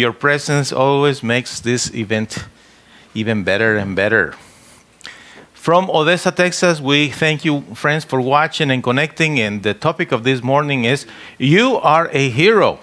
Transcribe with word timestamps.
Your 0.00 0.14
presence 0.14 0.72
always 0.72 1.22
makes 1.22 1.60
this 1.60 1.92
event 1.94 2.46
even 3.12 3.44
better 3.44 3.76
and 3.76 3.94
better. 3.94 4.34
From 5.52 5.90
Odessa, 5.90 6.32
Texas, 6.32 6.80
we 6.80 7.10
thank 7.10 7.44
you, 7.44 7.60
friends, 7.74 8.06
for 8.06 8.18
watching 8.18 8.70
and 8.70 8.82
connecting. 8.82 9.38
And 9.38 9.62
the 9.62 9.74
topic 9.74 10.10
of 10.10 10.24
this 10.24 10.42
morning 10.42 10.86
is 10.86 11.04
You 11.36 11.76
are 11.76 12.08
a 12.14 12.30
hero. 12.30 12.80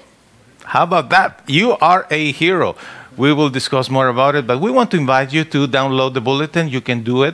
How 0.64 0.84
about 0.84 1.10
that? 1.10 1.42
You 1.48 1.72
are 1.82 2.06
a 2.12 2.32
hero. 2.34 2.76
We 3.18 3.34
will 3.34 3.50
discuss 3.50 3.90
more 3.90 4.10
about 4.10 4.36
it, 4.36 4.46
but 4.46 4.60
we 4.60 4.70
want 4.70 4.92
to 4.92 4.98
invite 4.98 5.34
you 5.34 5.44
to 5.46 5.68
download 5.68 6.14
the 6.14 6.22
bulletin. 6.22 6.70
You 6.70 6.82
can 6.82 7.02
do 7.02 7.24
it. 7.24 7.34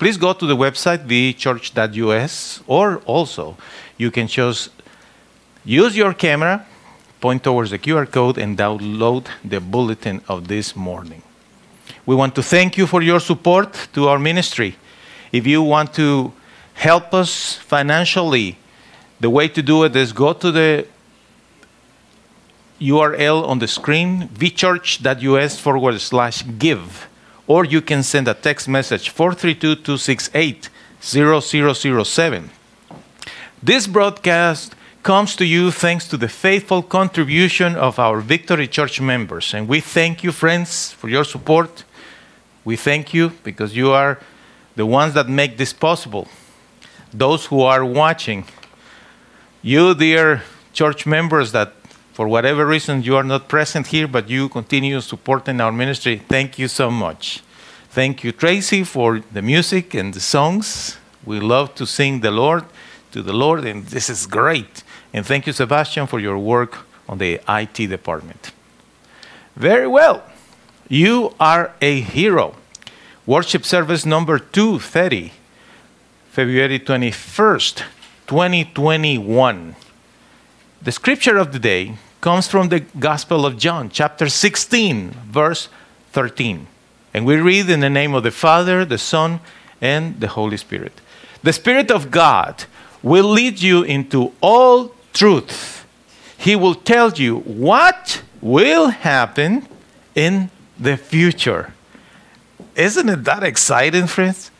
Please 0.00 0.16
go 0.16 0.32
to 0.32 0.44
the 0.44 0.56
website, 0.56 1.06
vchurch.us, 1.06 2.64
or 2.66 2.96
also 3.06 3.56
you 3.96 4.10
can 4.10 4.26
just 4.26 4.70
use 5.64 5.96
your 5.96 6.14
camera, 6.14 6.66
point 7.24 7.42
towards 7.42 7.70
the 7.70 7.78
QR 7.78 8.06
code, 8.18 8.36
and 8.36 8.58
download 8.58 9.24
the 9.42 9.58
bulletin 9.58 10.20
of 10.28 10.46
this 10.46 10.76
morning. 10.76 11.22
We 12.04 12.14
want 12.14 12.34
to 12.34 12.42
thank 12.42 12.76
you 12.76 12.86
for 12.86 13.00
your 13.00 13.18
support 13.18 13.88
to 13.94 14.08
our 14.08 14.18
ministry. 14.18 14.76
If 15.32 15.46
you 15.46 15.62
want 15.62 15.94
to 15.94 16.34
help 16.74 17.14
us 17.14 17.54
financially, 17.54 18.58
the 19.20 19.30
way 19.30 19.48
to 19.48 19.62
do 19.62 19.84
it 19.84 19.96
is 19.96 20.12
go 20.12 20.34
to 20.34 20.52
the 20.52 20.86
URL 22.78 23.48
on 23.48 23.58
the 23.58 23.68
screen, 23.68 24.28
vchurch.us 24.28 25.58
forward 25.58 25.98
slash 26.02 26.44
give, 26.58 27.08
or 27.46 27.64
you 27.64 27.80
can 27.80 28.02
send 28.02 28.28
a 28.28 28.34
text 28.34 28.68
message 28.68 29.08
432 29.08 29.76
268 29.76 30.68
0007. 31.00 32.50
This 33.62 33.86
broadcast 33.86 34.74
comes 35.04 35.36
to 35.36 35.44
you 35.44 35.70
thanks 35.70 36.08
to 36.08 36.16
the 36.16 36.28
faithful 36.28 36.82
contribution 36.82 37.76
of 37.76 37.98
our 37.98 38.20
Victory 38.20 38.66
Church 38.66 39.02
members. 39.02 39.52
And 39.52 39.68
we 39.68 39.80
thank 39.80 40.24
you, 40.24 40.32
friends, 40.32 40.92
for 40.92 41.10
your 41.10 41.24
support. 41.24 41.84
We 42.64 42.76
thank 42.76 43.12
you 43.12 43.32
because 43.44 43.76
you 43.76 43.90
are 43.90 44.18
the 44.76 44.86
ones 44.86 45.12
that 45.12 45.28
make 45.28 45.58
this 45.58 45.74
possible. 45.74 46.26
Those 47.12 47.44
who 47.46 47.60
are 47.60 47.84
watching, 47.84 48.46
you, 49.60 49.94
dear 49.94 50.42
church 50.72 51.04
members, 51.04 51.52
that 51.52 51.74
for 52.14 52.26
whatever 52.26 52.64
reason 52.64 53.02
you 53.02 53.14
are 53.16 53.22
not 53.22 53.46
present 53.46 53.88
here, 53.88 54.08
but 54.08 54.30
you 54.30 54.48
continue 54.48 55.02
supporting 55.02 55.60
our 55.60 55.70
ministry, 55.70 56.22
thank 56.28 56.58
you 56.58 56.66
so 56.66 56.90
much. 56.90 57.42
Thank 57.90 58.24
you, 58.24 58.32
Tracy, 58.32 58.84
for 58.84 59.20
the 59.32 59.42
music 59.42 59.92
and 59.92 60.14
the 60.14 60.20
songs. 60.20 60.96
We 61.26 61.40
love 61.40 61.74
to 61.74 61.86
sing 61.86 62.20
the 62.20 62.30
Lord 62.30 62.64
to 63.12 63.22
the 63.22 63.34
Lord, 63.34 63.64
and 63.64 63.84
this 63.86 64.08
is 64.08 64.26
great. 64.26 64.82
And 65.14 65.24
thank 65.24 65.46
you, 65.46 65.52
Sebastian, 65.52 66.08
for 66.08 66.18
your 66.18 66.36
work 66.36 66.78
on 67.08 67.18
the 67.18 67.40
IT 67.48 67.86
department. 67.88 68.50
Very 69.54 69.86
well. 69.86 70.24
You 70.88 71.34
are 71.38 71.72
a 71.80 72.00
hero. 72.00 72.56
Worship 73.24 73.64
service 73.64 74.04
number 74.04 74.40
230, 74.40 75.32
February 76.30 76.80
21st, 76.80 77.84
2021. 78.26 79.76
The 80.82 80.92
scripture 80.92 81.36
of 81.36 81.52
the 81.52 81.60
day 81.60 81.94
comes 82.20 82.48
from 82.48 82.68
the 82.68 82.80
Gospel 82.80 83.46
of 83.46 83.56
John, 83.56 83.90
chapter 83.90 84.28
16, 84.28 85.10
verse 85.26 85.68
13. 86.10 86.66
And 87.14 87.24
we 87.24 87.36
read 87.36 87.70
in 87.70 87.78
the 87.78 87.88
name 87.88 88.14
of 88.14 88.24
the 88.24 88.32
Father, 88.32 88.84
the 88.84 88.98
Son, 88.98 89.38
and 89.80 90.18
the 90.18 90.28
Holy 90.28 90.56
Spirit. 90.56 91.00
The 91.44 91.52
Spirit 91.52 91.92
of 91.92 92.10
God 92.10 92.64
will 93.00 93.28
lead 93.28 93.62
you 93.62 93.84
into 93.84 94.32
all 94.40 94.90
truth. 95.14 95.86
He 96.36 96.54
will 96.54 96.74
tell 96.74 97.10
you 97.12 97.38
what 97.38 98.22
will 98.42 98.88
happen 98.88 99.66
in 100.14 100.50
the 100.78 100.98
future. 100.98 101.72
Isn't 102.74 103.08
it 103.08 103.24
that 103.24 103.42
exciting, 103.42 104.06
friends? 104.06 104.50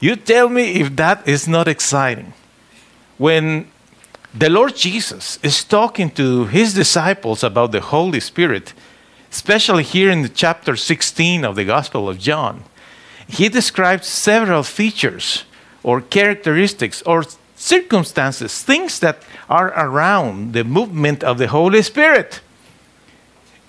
You 0.00 0.16
tell 0.16 0.48
me 0.48 0.80
if 0.80 0.96
that 0.96 1.28
is 1.28 1.46
not 1.46 1.68
exciting. 1.68 2.32
When 3.18 3.68
the 4.34 4.48
Lord 4.48 4.74
Jesus 4.74 5.38
is 5.42 5.62
talking 5.62 6.10
to 6.12 6.46
his 6.46 6.72
disciples 6.74 7.44
about 7.44 7.72
the 7.72 7.80
Holy 7.80 8.20
Spirit, 8.20 8.72
especially 9.30 9.82
here 9.82 10.10
in 10.10 10.22
the 10.22 10.28
chapter 10.28 10.74
16 10.74 11.44
of 11.44 11.54
the 11.54 11.64
Gospel 11.64 12.08
of 12.08 12.18
John, 12.18 12.64
he 13.28 13.48
describes 13.48 14.08
several 14.08 14.62
features 14.62 15.44
or 15.82 16.00
characteristics 16.00 17.02
or 17.02 17.24
circumstances, 17.60 18.62
things 18.62 19.00
that 19.00 19.22
are 19.48 19.68
around 19.76 20.54
the 20.54 20.64
movement 20.64 21.22
of 21.22 21.36
the 21.36 21.46
Holy 21.46 21.82
Spirit. 21.82 22.40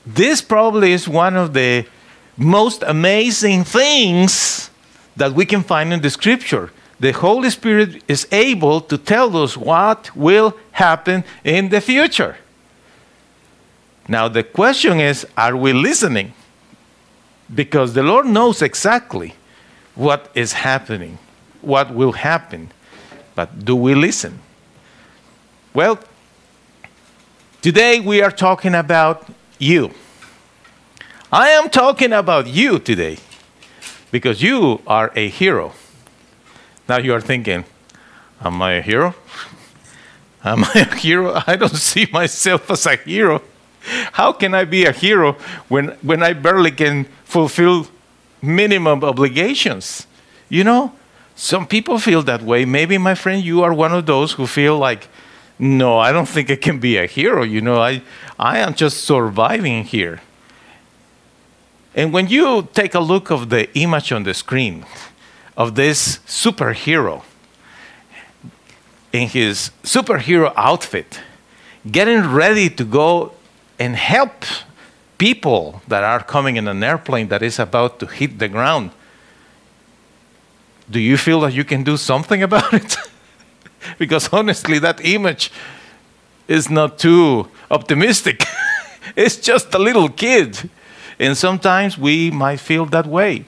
This 0.06 0.42
probably 0.42 0.94
is 0.94 1.08
one 1.08 1.36
of 1.36 1.54
the 1.54 1.86
most 2.38 2.84
amazing 2.84 3.66
things 3.66 4.70
that 5.18 5.34
we 5.34 5.46
can 5.46 5.62
find 5.62 5.92
in 5.92 6.02
the 6.02 6.10
scripture. 6.10 6.72
The 7.02 7.12
Holy 7.12 7.50
Spirit 7.50 8.02
is 8.08 8.28
able 8.32 8.80
to 8.82 8.98
tell 8.98 9.36
us 9.36 9.58
what 9.58 10.16
will 10.16 10.58
happen 10.72 11.26
in 11.44 11.70
the 11.70 11.82
future. 11.82 12.38
Now, 14.08 14.30
the 14.30 14.44
question 14.44 15.00
is 15.00 15.28
are 15.36 15.58
we 15.58 15.74
listening? 15.74 16.34
Because 17.54 17.94
the 17.94 18.04
Lord 18.04 18.26
knows 18.26 18.62
exactly 18.62 19.36
what 19.96 20.32
is 20.34 20.54
happening, 20.54 21.18
what 21.62 21.94
will 21.94 22.14
happen. 22.14 22.72
But 23.36 23.66
do 23.66 23.76
we 23.76 23.96
listen? 23.96 24.40
Well, 25.74 26.00
today 27.62 28.00
we 28.00 28.22
are 28.22 28.32
talking 28.32 28.76
about 28.76 29.28
you. 29.58 29.92
I 31.32 31.50
am 31.50 31.70
talking 31.70 32.12
about 32.12 32.48
you 32.48 32.80
today 32.80 33.18
because 34.12 34.42
you 34.42 34.82
are 34.86 35.12
a 35.16 35.30
hero. 35.30 35.74
Now 36.90 36.98
you 36.98 37.14
are 37.14 37.22
thinking, 37.22 37.64
Am 38.44 38.62
I 38.62 38.74
a 38.74 38.82
hero? 38.82 39.14
Am 40.44 40.64
I 40.64 40.88
a 40.90 40.96
hero? 40.96 41.42
I 41.48 41.56
don't 41.56 41.76
see 41.76 42.08
myself 42.12 42.70
as 42.72 42.86
a 42.86 42.96
hero. 42.96 43.42
How 44.14 44.32
can 44.32 44.54
I 44.54 44.66
be 44.66 44.86
a 44.86 44.92
hero 44.92 45.34
when, 45.70 45.90
when 46.02 46.22
I 46.24 46.34
barely 46.34 46.72
can 46.72 47.06
fulfill 47.24 47.88
minimum 48.42 49.04
obligations? 49.04 50.08
You 50.50 50.64
know, 50.64 50.94
some 51.36 51.68
people 51.68 51.98
feel 51.98 52.22
that 52.24 52.42
way. 52.42 52.66
Maybe, 52.66 52.98
my 52.98 53.16
friend, 53.16 53.44
you 53.44 53.64
are 53.64 53.74
one 53.74 53.94
of 53.94 54.06
those 54.06 54.34
who 54.34 54.48
feel 54.48 54.78
like, 54.78 55.08
no, 55.58 55.98
I 55.98 56.12
don't 56.12 56.28
think 56.28 56.50
I 56.50 56.56
can 56.56 56.80
be 56.80 56.98
a 56.98 57.06
hero. 57.06 57.44
You 57.44 57.62
know, 57.62 57.82
I, 57.82 58.02
I 58.38 58.60
am 58.60 58.74
just 58.74 59.04
surviving 59.04 59.84
here. 59.84 60.22
And 61.94 62.14
when 62.14 62.28
you 62.28 62.68
take 62.74 62.94
a 62.94 63.00
look 63.00 63.30
of 63.30 63.50
the 63.50 63.72
image 63.78 64.12
on 64.12 64.24
the 64.24 64.34
screen 64.34 64.86
of 65.58 65.76
this 65.76 66.20
superhero 66.26 67.24
in 69.12 69.28
his 69.28 69.72
superhero 69.84 70.54
outfit, 70.56 71.20
getting 71.90 72.32
ready 72.32 72.70
to 72.70 72.86
go 72.86 73.34
and 73.78 73.96
help 73.96 74.46
people 75.18 75.82
that 75.88 76.04
are 76.04 76.24
coming 76.24 76.56
in 76.56 76.68
an 76.68 76.84
airplane 76.84 77.28
that 77.28 77.44
is 77.44 77.60
about 77.60 78.00
to 78.00 78.06
hit 78.06 78.40
the 78.40 78.48
ground, 78.48 78.92
do 80.92 81.00
you 81.00 81.18
feel 81.18 81.42
that 81.42 81.54
you 81.54 81.64
can 81.64 81.84
do 81.84 81.98
something 81.98 82.44
about 82.50 82.74
it? 82.74 82.98
because 83.98 84.32
honestly, 84.32 84.80
that 84.80 85.04
image 85.04 85.52
is 86.48 86.70
not 86.70 87.00
too 87.00 87.48
optimistic. 87.70 88.46
it's 89.16 89.38
just 89.38 89.74
a 89.74 89.80
little 89.80 90.10
kid 90.10 90.70
and 91.22 91.38
sometimes 91.38 92.00
we 92.00 92.32
might 92.32 92.60
feel 92.60 92.86
that 92.88 93.06
way. 93.06 93.46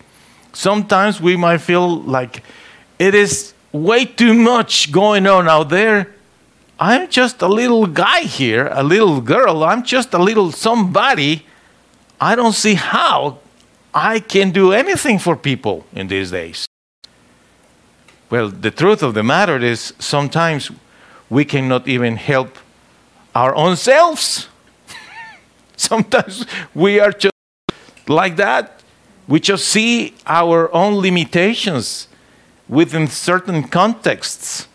Sometimes 0.53 1.19
we 1.19 1.35
might 1.35 1.57
feel 1.57 2.01
like 2.01 2.43
it 2.99 3.15
is 3.15 3.53
way 3.71 4.05
too 4.05 4.35
much 4.35 4.91
going 4.91 5.25
on 5.25 5.47
out 5.49 5.69
there. 5.69 6.13
I'm 6.79 7.09
just 7.09 7.41
a 7.41 7.47
little 7.47 7.87
guy 7.87 8.21
here, 8.21 8.69
a 8.71 8.83
little 8.83 9.21
girl. 9.21 9.63
I'm 9.63 9.83
just 9.83 10.13
a 10.13 10.19
little 10.19 10.51
somebody. 10.51 11.47
I 12.21 12.35
don't 12.35 12.53
see 12.53 12.75
how 12.75 13.39
I 13.91 14.19
can 14.19 14.51
do 14.51 14.71
anything 14.71 15.17
for 15.17 15.35
people 15.35 15.85
in 15.93 16.07
these 16.07 16.29
days. 16.29 16.67
Well, 18.33 18.49
the 18.49 18.71
truth 18.71 19.03
of 19.03 19.13
the 19.13 19.21
matter 19.21 19.59
is 19.59 19.93
sometimes 19.99 20.71
we 21.29 21.45
cannot 21.45 21.87
even 21.87 22.15
help 22.15 22.57
our 23.35 23.53
own 23.53 23.75
selves. 23.75 24.47
sometimes 25.77 26.43
we 26.73 26.99
are 26.99 27.11
just 27.11 27.35
like 28.07 28.37
that. 28.37 28.81
We 29.27 29.39
just 29.39 29.67
see 29.67 30.15
our 30.25 30.73
own 30.73 30.95
limitations 30.95 32.07
within 32.67 33.05
certain 33.05 33.67
contexts. 33.67 34.67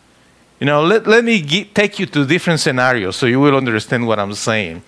You 0.61 0.67
know, 0.67 0.81
let, 0.81 1.05
let 1.05 1.25
me 1.25 1.41
get, 1.41 1.75
take 1.75 1.99
you 1.99 2.05
to 2.05 2.25
different 2.25 2.61
scenarios 2.61 3.17
so 3.17 3.25
you 3.25 3.41
will 3.41 3.57
understand 3.57 4.07
what 4.07 4.19
I'm 4.19 4.35
saying. 4.35 4.83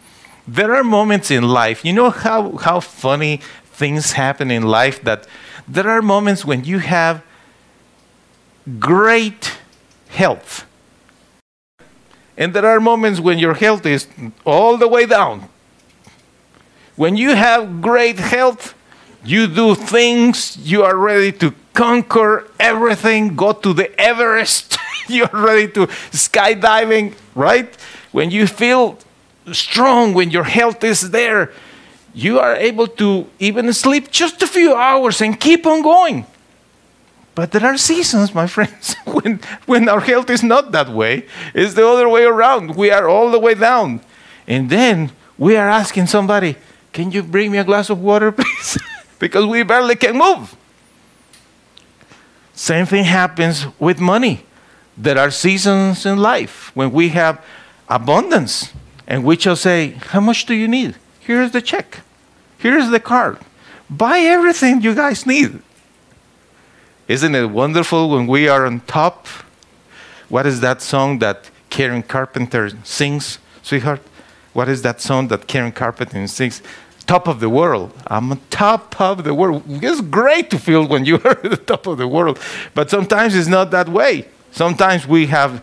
There 0.47 0.73
are 0.73 0.85
moments 0.85 1.29
in 1.29 1.43
life, 1.43 1.83
you 1.83 1.91
know 1.91 2.09
how, 2.09 2.55
how 2.55 2.79
funny 2.79 3.41
things 3.65 4.13
happen 4.13 4.49
in 4.49 4.63
life 4.63 5.03
that 5.03 5.27
there 5.67 5.89
are 5.89 6.01
moments 6.01 6.45
when 6.45 6.63
you 6.63 6.79
have 6.79 7.21
great 8.79 9.57
health. 10.09 10.65
And 12.37 12.53
there 12.53 12.65
are 12.65 12.79
moments 12.79 13.19
when 13.19 13.37
your 13.37 13.53
health 13.53 13.85
is 13.85 14.07
all 14.45 14.77
the 14.77 14.87
way 14.87 15.05
down. 15.05 15.47
When 16.95 17.15
you 17.15 17.35
have 17.35 17.81
great 17.81 18.19
health, 18.19 18.73
you 19.23 19.47
do 19.47 19.75
things, 19.75 20.57
you 20.57 20.83
are 20.83 20.97
ready 20.97 21.31
to 21.33 21.53
conquer 21.73 22.47
everything, 22.59 23.35
go 23.35 23.53
to 23.53 23.73
the 23.73 23.99
Everest, 23.99 24.77
you're 25.07 25.29
ready 25.31 25.67
to 25.69 25.87
skydiving, 26.11 27.13
right? 27.35 27.73
When 28.11 28.31
you 28.31 28.47
feel 28.47 28.97
strong, 29.51 30.13
when 30.13 30.31
your 30.31 30.43
health 30.43 30.83
is 30.83 31.11
there, 31.11 31.51
you 32.13 32.39
are 32.39 32.55
able 32.55 32.87
to 32.87 33.29
even 33.39 33.71
sleep 33.73 34.11
just 34.11 34.41
a 34.41 34.47
few 34.47 34.75
hours 34.75 35.21
and 35.21 35.39
keep 35.39 35.65
on 35.65 35.81
going. 35.81 36.25
But 37.41 37.53
there 37.53 37.65
are 37.65 37.75
seasons, 37.75 38.35
my 38.35 38.45
friends, 38.45 38.95
when, 39.07 39.39
when 39.65 39.89
our 39.89 39.99
health 39.99 40.29
is 40.29 40.43
not 40.43 40.71
that 40.73 40.89
way. 40.89 41.25
It's 41.55 41.73
the 41.73 41.87
other 41.87 42.07
way 42.07 42.23
around. 42.23 42.75
We 42.75 42.91
are 42.91 43.09
all 43.09 43.31
the 43.31 43.39
way 43.39 43.55
down. 43.55 44.01
And 44.45 44.69
then 44.69 45.11
we 45.39 45.55
are 45.55 45.67
asking 45.67 46.05
somebody, 46.05 46.55
Can 46.93 47.09
you 47.09 47.23
bring 47.23 47.51
me 47.51 47.57
a 47.57 47.63
glass 47.63 47.89
of 47.89 47.99
water, 47.99 48.31
please? 48.37 48.77
because 49.17 49.47
we 49.47 49.63
barely 49.63 49.95
can 49.95 50.19
move. 50.19 50.55
Same 52.53 52.85
thing 52.85 53.05
happens 53.05 53.65
with 53.79 53.99
money. 53.99 54.45
There 54.95 55.17
are 55.17 55.31
seasons 55.31 56.05
in 56.05 56.19
life 56.19 56.69
when 56.75 56.91
we 56.91 57.09
have 57.09 57.43
abundance 57.89 58.71
and 59.07 59.23
we 59.23 59.35
shall 59.35 59.55
say, 59.55 59.97
How 60.13 60.19
much 60.19 60.45
do 60.45 60.53
you 60.53 60.67
need? 60.67 60.93
Here's 61.19 61.49
the 61.49 61.61
check. 61.63 62.01
Here's 62.59 62.91
the 62.91 62.99
card. 62.99 63.39
Buy 63.89 64.19
everything 64.19 64.83
you 64.83 64.93
guys 64.93 65.25
need. 65.25 65.63
Isn't 67.11 67.35
it 67.35 67.49
wonderful 67.49 68.09
when 68.09 68.25
we 68.25 68.47
are 68.47 68.65
on 68.65 68.79
top? 68.87 69.27
What 70.29 70.45
is 70.45 70.61
that 70.61 70.81
song 70.81 71.19
that 71.19 71.49
Karen 71.69 72.03
Carpenter 72.03 72.69
sings, 72.85 73.37
sweetheart? 73.61 73.99
What 74.53 74.69
is 74.69 74.81
that 74.83 75.01
song 75.01 75.27
that 75.27 75.45
Karen 75.45 75.73
Carpenter 75.73 76.25
sings? 76.27 76.61
Top 77.05 77.27
of 77.27 77.41
the 77.41 77.49
world. 77.49 77.91
I'm 78.07 78.31
on 78.31 78.39
top 78.49 79.01
of 79.01 79.25
the 79.25 79.33
world. 79.33 79.63
It's 79.67 79.99
great 79.99 80.49
to 80.51 80.57
feel 80.57 80.87
when 80.87 81.03
you 81.03 81.15
are 81.25 81.31
at 81.31 81.49
the 81.49 81.57
top 81.57 81.85
of 81.85 81.97
the 81.97 82.07
world, 82.07 82.39
but 82.73 82.89
sometimes 82.89 83.35
it's 83.35 83.49
not 83.49 83.71
that 83.71 83.89
way. 83.89 84.29
Sometimes 84.51 85.05
we 85.05 85.25
have 85.25 85.61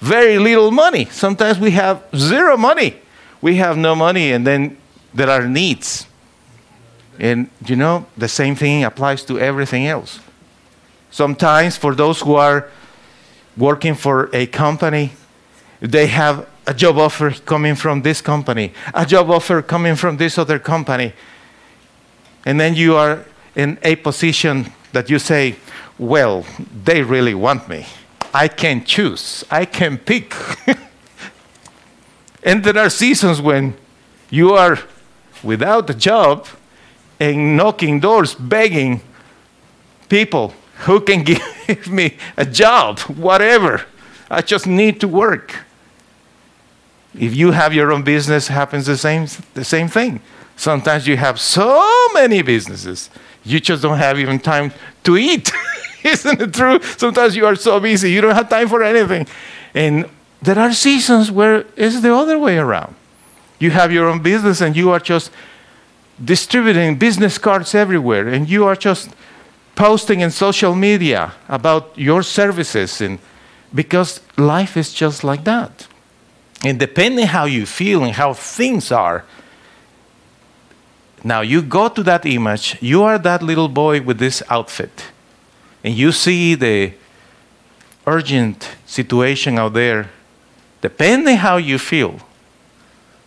very 0.00 0.38
little 0.38 0.70
money. 0.70 1.06
Sometimes 1.06 1.58
we 1.58 1.70
have 1.70 2.04
zero 2.14 2.58
money. 2.58 2.96
We 3.40 3.56
have 3.56 3.78
no 3.78 3.94
money, 3.94 4.30
and 4.32 4.46
then 4.46 4.76
there 5.14 5.30
are 5.30 5.48
needs. 5.48 6.06
And 7.18 7.48
you 7.64 7.76
know, 7.76 8.04
the 8.14 8.28
same 8.28 8.54
thing 8.56 8.84
applies 8.84 9.24
to 9.24 9.40
everything 9.40 9.86
else. 9.86 10.20
Sometimes, 11.10 11.76
for 11.76 11.94
those 11.94 12.20
who 12.20 12.34
are 12.34 12.68
working 13.56 13.94
for 13.94 14.28
a 14.32 14.46
company, 14.46 15.12
they 15.80 16.06
have 16.06 16.48
a 16.66 16.74
job 16.74 16.98
offer 16.98 17.30
coming 17.30 17.74
from 17.74 18.02
this 18.02 18.20
company, 18.20 18.72
a 18.92 19.06
job 19.06 19.30
offer 19.30 19.62
coming 19.62 19.94
from 19.94 20.16
this 20.16 20.36
other 20.36 20.58
company. 20.58 21.12
And 22.44 22.60
then 22.60 22.74
you 22.74 22.96
are 22.96 23.24
in 23.54 23.78
a 23.82 23.96
position 23.96 24.72
that 24.92 25.08
you 25.08 25.18
say, 25.18 25.56
well, 25.98 26.44
they 26.84 27.02
really 27.02 27.34
want 27.34 27.68
me. 27.68 27.86
I 28.34 28.48
can 28.48 28.84
choose, 28.84 29.44
I 29.50 29.64
can 29.64 29.98
pick. 29.98 30.34
and 32.42 32.62
there 32.62 32.78
are 32.78 32.90
seasons 32.90 33.40
when 33.40 33.74
you 34.30 34.52
are 34.52 34.78
without 35.42 35.88
a 35.88 35.94
job 35.94 36.46
and 37.18 37.56
knocking 37.56 38.00
doors, 38.00 38.34
begging 38.34 39.00
people 40.08 40.52
who 40.80 41.00
can 41.00 41.22
give 41.66 41.88
me 41.88 42.16
a 42.36 42.44
job, 42.44 43.00
whatever. 43.00 43.84
I 44.30 44.42
just 44.42 44.66
need 44.66 45.00
to 45.00 45.08
work. 45.08 45.64
If 47.18 47.34
you 47.34 47.52
have 47.52 47.72
your 47.72 47.92
own 47.92 48.02
business, 48.02 48.48
happens 48.48 48.86
the 48.86 48.96
same, 48.96 49.26
the 49.54 49.64
same 49.64 49.88
thing. 49.88 50.20
Sometimes 50.56 51.06
you 51.06 51.16
have 51.16 51.40
so 51.40 52.08
many 52.12 52.42
businesses, 52.42 53.10
you 53.44 53.60
just 53.60 53.82
don't 53.82 53.98
have 53.98 54.18
even 54.18 54.38
time 54.38 54.72
to 55.04 55.16
eat. 55.16 55.52
Isn't 56.04 56.40
it 56.40 56.54
true? 56.54 56.80
Sometimes 56.96 57.36
you 57.36 57.46
are 57.46 57.56
so 57.56 57.80
busy, 57.80 58.10
you 58.10 58.20
don't 58.20 58.34
have 58.34 58.48
time 58.48 58.68
for 58.68 58.82
anything. 58.82 59.26
And 59.74 60.08
there 60.42 60.58
are 60.58 60.72
seasons 60.72 61.30
where 61.30 61.66
it's 61.76 62.00
the 62.00 62.14
other 62.14 62.38
way 62.38 62.58
around. 62.58 62.94
You 63.58 63.70
have 63.70 63.92
your 63.92 64.08
own 64.08 64.22
business 64.22 64.60
and 64.60 64.76
you 64.76 64.90
are 64.90 65.00
just 65.00 65.30
distributing 66.22 66.96
business 66.96 67.38
cards 67.38 67.74
everywhere, 67.74 68.28
and 68.28 68.48
you 68.48 68.64
are 68.64 68.76
just 68.76 69.10
posting 69.76 70.20
in 70.20 70.30
social 70.30 70.74
media 70.74 71.32
about 71.48 71.96
your 71.96 72.22
services 72.22 73.00
and 73.00 73.20
because 73.72 74.20
life 74.36 74.76
is 74.76 74.92
just 74.92 75.22
like 75.22 75.44
that. 75.44 75.86
And 76.64 76.80
depending 76.80 77.26
how 77.26 77.44
you 77.44 77.66
feel 77.66 78.02
and 78.02 78.14
how 78.14 78.32
things 78.32 78.90
are 78.90 79.24
now 81.22 81.40
you 81.40 81.60
go 81.60 81.88
to 81.88 82.02
that 82.04 82.24
image 82.24 82.76
you 82.80 83.02
are 83.02 83.18
that 83.18 83.42
little 83.42 83.68
boy 83.68 84.00
with 84.00 84.18
this 84.18 84.42
outfit 84.48 85.06
and 85.84 85.94
you 85.94 86.12
see 86.12 86.54
the 86.54 86.92
urgent 88.06 88.76
situation 88.86 89.58
out 89.58 89.74
there. 89.74 90.10
Depending 90.80 91.36
how 91.36 91.56
you 91.58 91.78
feel 91.78 92.20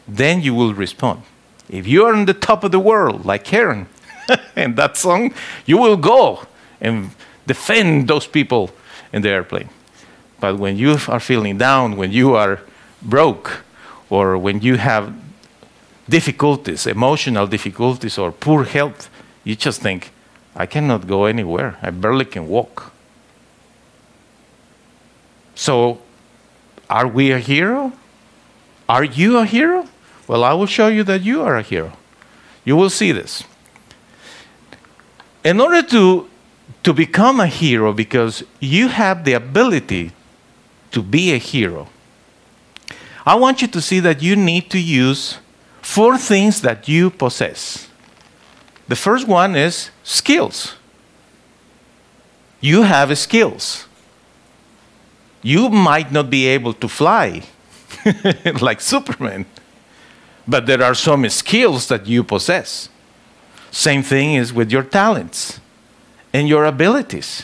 then 0.07 0.41
you 0.41 0.55
will 0.55 0.73
respond. 0.73 1.21
If 1.69 1.85
you 1.87 2.05
are 2.05 2.15
on 2.15 2.25
the 2.25 2.33
top 2.33 2.63
of 2.63 2.71
the 2.71 2.79
world 2.79 3.25
like 3.25 3.43
karen 3.43 3.87
in 4.55 4.75
that 4.75 4.97
song, 4.97 5.33
you 5.65 5.77
will 5.77 5.97
go 5.97 6.43
and 6.81 7.11
defend 7.47 8.07
those 8.07 8.27
people 8.27 8.71
in 9.11 9.21
the 9.21 9.29
airplane. 9.29 9.69
But 10.39 10.57
when 10.57 10.77
you 10.77 10.97
are 11.07 11.19
feeling 11.19 11.57
down, 11.57 11.97
when 11.97 12.11
you 12.11 12.35
are 12.35 12.61
broke, 13.01 13.63
or 14.09 14.37
when 14.37 14.61
you 14.61 14.77
have 14.77 15.13
difficulties, 16.07 16.87
emotional 16.87 17.47
difficulties, 17.47 18.17
or 18.17 18.31
poor 18.31 18.63
health, 18.63 19.09
you 19.43 19.55
just 19.55 19.81
think, 19.81 20.11
I 20.55 20.65
cannot 20.65 21.07
go 21.07 21.25
anywhere. 21.25 21.77
I 21.81 21.91
barely 21.91 22.25
can 22.25 22.47
walk. 22.47 22.91
So, 25.55 25.99
are 26.89 27.07
we 27.07 27.31
a 27.31 27.39
hero? 27.39 27.93
Are 28.87 29.03
you 29.03 29.37
a 29.37 29.45
hero? 29.45 29.87
Well, 30.27 30.43
I 30.43 30.53
will 30.53 30.65
show 30.65 30.87
you 30.87 31.03
that 31.03 31.21
you 31.21 31.41
are 31.41 31.57
a 31.57 31.61
hero. 31.61 31.93
You 32.65 32.75
will 32.75 32.89
see 32.89 33.11
this 33.11 33.43
in 35.43 35.61
order 35.61 35.81
to, 35.83 36.29
to 36.83 36.93
become 36.93 37.39
a 37.39 37.47
hero, 37.47 37.93
because 37.93 38.43
you 38.59 38.87
have 38.87 39.23
the 39.23 39.33
ability 39.33 40.11
to 40.91 41.01
be 41.01 41.33
a 41.33 41.37
hero, 41.37 41.87
I 43.25 43.35
want 43.35 43.61
you 43.61 43.67
to 43.67 43.81
see 43.81 43.99
that 43.99 44.21
you 44.21 44.35
need 44.35 44.69
to 44.71 44.79
use 44.79 45.37
four 45.81 46.17
things 46.17 46.61
that 46.61 46.87
you 46.87 47.09
possess. 47.09 47.87
The 48.87 48.95
first 48.95 49.27
one 49.27 49.55
is 49.55 49.91
skills. 50.03 50.75
You 52.59 52.81
have 52.81 53.15
skills. 53.17 53.85
You 55.41 55.69
might 55.69 56.11
not 56.11 56.29
be 56.29 56.47
able 56.47 56.73
to 56.73 56.87
fly 56.87 57.43
like 58.61 58.81
Superman, 58.81 59.45
but 60.47 60.65
there 60.65 60.83
are 60.83 60.95
some 60.95 61.27
skills 61.29 61.87
that 61.87 62.07
you 62.07 62.23
possess. 62.23 62.89
Same 63.71 64.03
thing 64.03 64.33
is 64.33 64.51
with 64.51 64.71
your 64.71 64.83
talents 64.83 65.59
and 66.33 66.47
your 66.47 66.65
abilities. 66.65 67.43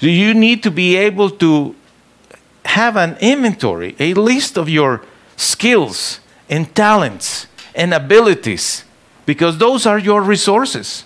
So 0.00 0.06
you 0.06 0.34
need 0.34 0.62
to 0.62 0.70
be 0.70 0.96
able 0.96 1.30
to 1.30 1.74
have 2.64 2.96
an 2.96 3.16
inventory, 3.20 3.96
a 3.98 4.14
list 4.14 4.58
of 4.58 4.68
your 4.68 5.02
skills 5.36 6.20
and 6.48 6.74
talents 6.74 7.46
and 7.74 7.94
abilities, 7.94 8.84
because 9.24 9.58
those 9.58 9.86
are 9.86 9.98
your 9.98 10.22
resources. 10.22 11.04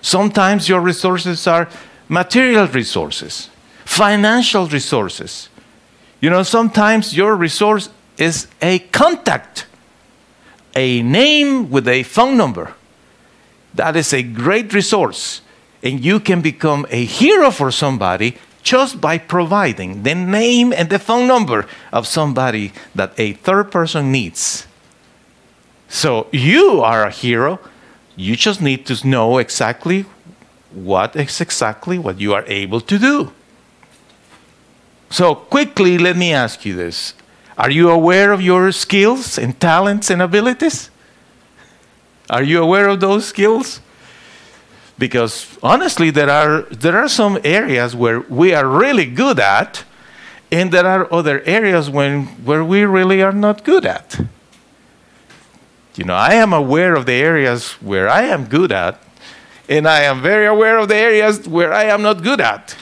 Sometimes 0.00 0.68
your 0.68 0.80
resources 0.80 1.46
are 1.46 1.68
material 2.08 2.66
resources, 2.66 3.48
financial 3.84 4.66
resources. 4.66 5.48
You 6.20 6.30
know, 6.30 6.42
sometimes 6.42 7.16
your 7.16 7.36
resource 7.36 7.88
is 8.18 8.48
a 8.60 8.78
contact, 8.78 9.66
a 10.74 11.02
name 11.02 11.70
with 11.70 11.88
a 11.88 12.02
phone 12.02 12.36
number. 12.36 12.74
That 13.74 13.96
is 13.96 14.12
a 14.12 14.22
great 14.22 14.72
resource. 14.74 15.40
And 15.82 16.04
you 16.04 16.20
can 16.20 16.40
become 16.40 16.86
a 16.90 17.04
hero 17.04 17.50
for 17.50 17.70
somebody 17.70 18.36
just 18.62 19.00
by 19.00 19.18
providing 19.18 20.04
the 20.04 20.14
name 20.14 20.72
and 20.72 20.88
the 20.88 20.98
phone 20.98 21.26
number 21.26 21.66
of 21.92 22.06
somebody 22.06 22.72
that 22.94 23.12
a 23.18 23.32
third 23.32 23.72
person 23.72 24.12
needs. 24.12 24.66
So 25.88 26.28
you 26.32 26.80
are 26.80 27.04
a 27.04 27.10
hero. 27.10 27.58
You 28.14 28.36
just 28.36 28.62
need 28.62 28.86
to 28.86 29.06
know 29.06 29.38
exactly 29.38 30.04
what 30.72 31.16
is 31.16 31.40
exactly 31.40 31.98
what 31.98 32.20
you 32.20 32.32
are 32.34 32.44
able 32.46 32.80
to 32.80 32.98
do. 32.98 33.32
So 35.10 35.34
quickly, 35.34 35.98
let 35.98 36.16
me 36.16 36.32
ask 36.32 36.64
you 36.64 36.74
this. 36.74 37.14
Are 37.58 37.70
you 37.70 37.90
aware 37.90 38.32
of 38.32 38.40
your 38.40 38.72
skills 38.72 39.36
and 39.36 39.58
talents 39.60 40.08
and 40.08 40.22
abilities? 40.22 40.88
Are 42.32 42.42
you 42.42 42.62
aware 42.62 42.88
of 42.88 43.00
those 43.00 43.26
skills? 43.26 43.80
Because 44.98 45.58
honestly, 45.62 46.10
there 46.10 46.30
are, 46.30 46.62
there 46.62 46.96
are 46.96 47.08
some 47.08 47.38
areas 47.44 47.94
where 47.94 48.20
we 48.20 48.54
are 48.54 48.66
really 48.66 49.04
good 49.04 49.38
at, 49.38 49.84
and 50.50 50.72
there 50.72 50.86
are 50.86 51.12
other 51.12 51.42
areas 51.42 51.90
when, 51.90 52.24
where 52.46 52.64
we 52.64 52.84
really 52.84 53.22
are 53.22 53.32
not 53.32 53.64
good 53.64 53.84
at. 53.84 54.18
You 55.94 56.04
know, 56.04 56.14
I 56.14 56.32
am 56.32 56.54
aware 56.54 56.94
of 56.94 57.04
the 57.04 57.12
areas 57.12 57.72
where 57.82 58.08
I 58.08 58.22
am 58.22 58.46
good 58.46 58.72
at, 58.72 58.98
and 59.68 59.86
I 59.86 60.00
am 60.00 60.22
very 60.22 60.46
aware 60.46 60.78
of 60.78 60.88
the 60.88 60.96
areas 60.96 61.46
where 61.46 61.70
I 61.70 61.84
am 61.84 62.00
not 62.00 62.22
good 62.22 62.40
at. 62.40 62.74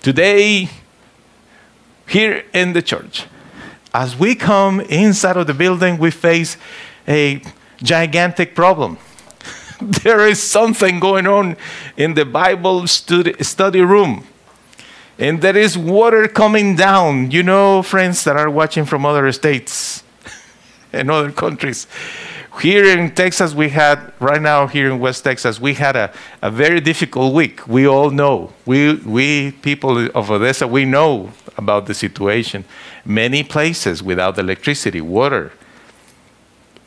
Today, 0.00 0.70
here 2.08 2.44
in 2.54 2.72
the 2.72 2.80
church, 2.80 3.26
as 3.92 4.16
we 4.16 4.34
come 4.34 4.80
inside 4.80 5.36
of 5.36 5.46
the 5.46 5.52
building, 5.52 5.98
we 5.98 6.10
face 6.10 6.56
a 7.06 7.42
gigantic 7.82 8.54
problem. 8.54 8.98
there 9.80 10.26
is 10.28 10.42
something 10.42 11.00
going 11.00 11.26
on 11.26 11.56
in 11.96 12.14
the 12.14 12.24
Bible 12.24 12.86
study, 12.86 13.34
study 13.42 13.80
room. 13.80 14.26
And 15.18 15.42
there 15.42 15.56
is 15.56 15.76
water 15.76 16.28
coming 16.28 16.76
down. 16.76 17.30
You 17.30 17.42
know, 17.42 17.82
friends 17.82 18.24
that 18.24 18.36
are 18.36 18.50
watching 18.50 18.84
from 18.84 19.04
other 19.04 19.30
states 19.32 20.02
and 20.92 21.10
other 21.10 21.30
countries. 21.30 21.86
Here 22.60 22.98
in 22.98 23.14
Texas, 23.14 23.54
we 23.54 23.68
had, 23.68 24.12
right 24.18 24.42
now 24.42 24.66
here 24.66 24.90
in 24.90 24.98
West 24.98 25.24
Texas, 25.24 25.60
we 25.60 25.74
had 25.74 25.94
a, 25.94 26.12
a 26.42 26.50
very 26.50 26.80
difficult 26.80 27.32
week. 27.32 27.66
We 27.66 27.86
all 27.86 28.10
know. 28.10 28.52
We, 28.66 28.94
we 28.94 29.52
people 29.52 30.08
of 30.14 30.30
Odessa, 30.30 30.66
we 30.66 30.84
know 30.84 31.32
about 31.56 31.86
the 31.86 31.94
situation. 31.94 32.64
Many 33.04 33.44
places 33.44 34.02
without 34.02 34.38
electricity, 34.38 35.00
water, 35.00 35.52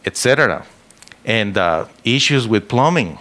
etc. 0.05 0.65
And 1.25 1.57
uh, 1.57 1.85
issues 2.03 2.47
with 2.47 2.67
plumbing, 2.67 3.17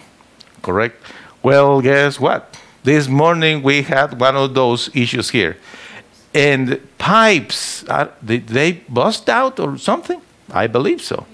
correct? 0.62 1.02
Well, 1.42 1.80
guess 1.80 2.18
what? 2.18 2.58
This 2.82 3.06
morning 3.08 3.62
we 3.62 3.82
had 3.82 4.18
one 4.18 4.36
of 4.36 4.54
those 4.54 4.90
issues 4.94 5.30
here. 5.30 5.56
And 6.34 6.80
pipes, 6.98 7.84
uh, 7.88 8.08
did 8.24 8.48
they 8.48 8.72
bust 8.88 9.28
out 9.28 9.60
or 9.60 9.78
something? 9.78 10.20
I 10.50 10.66
believe 10.66 11.00
so. 11.00 11.26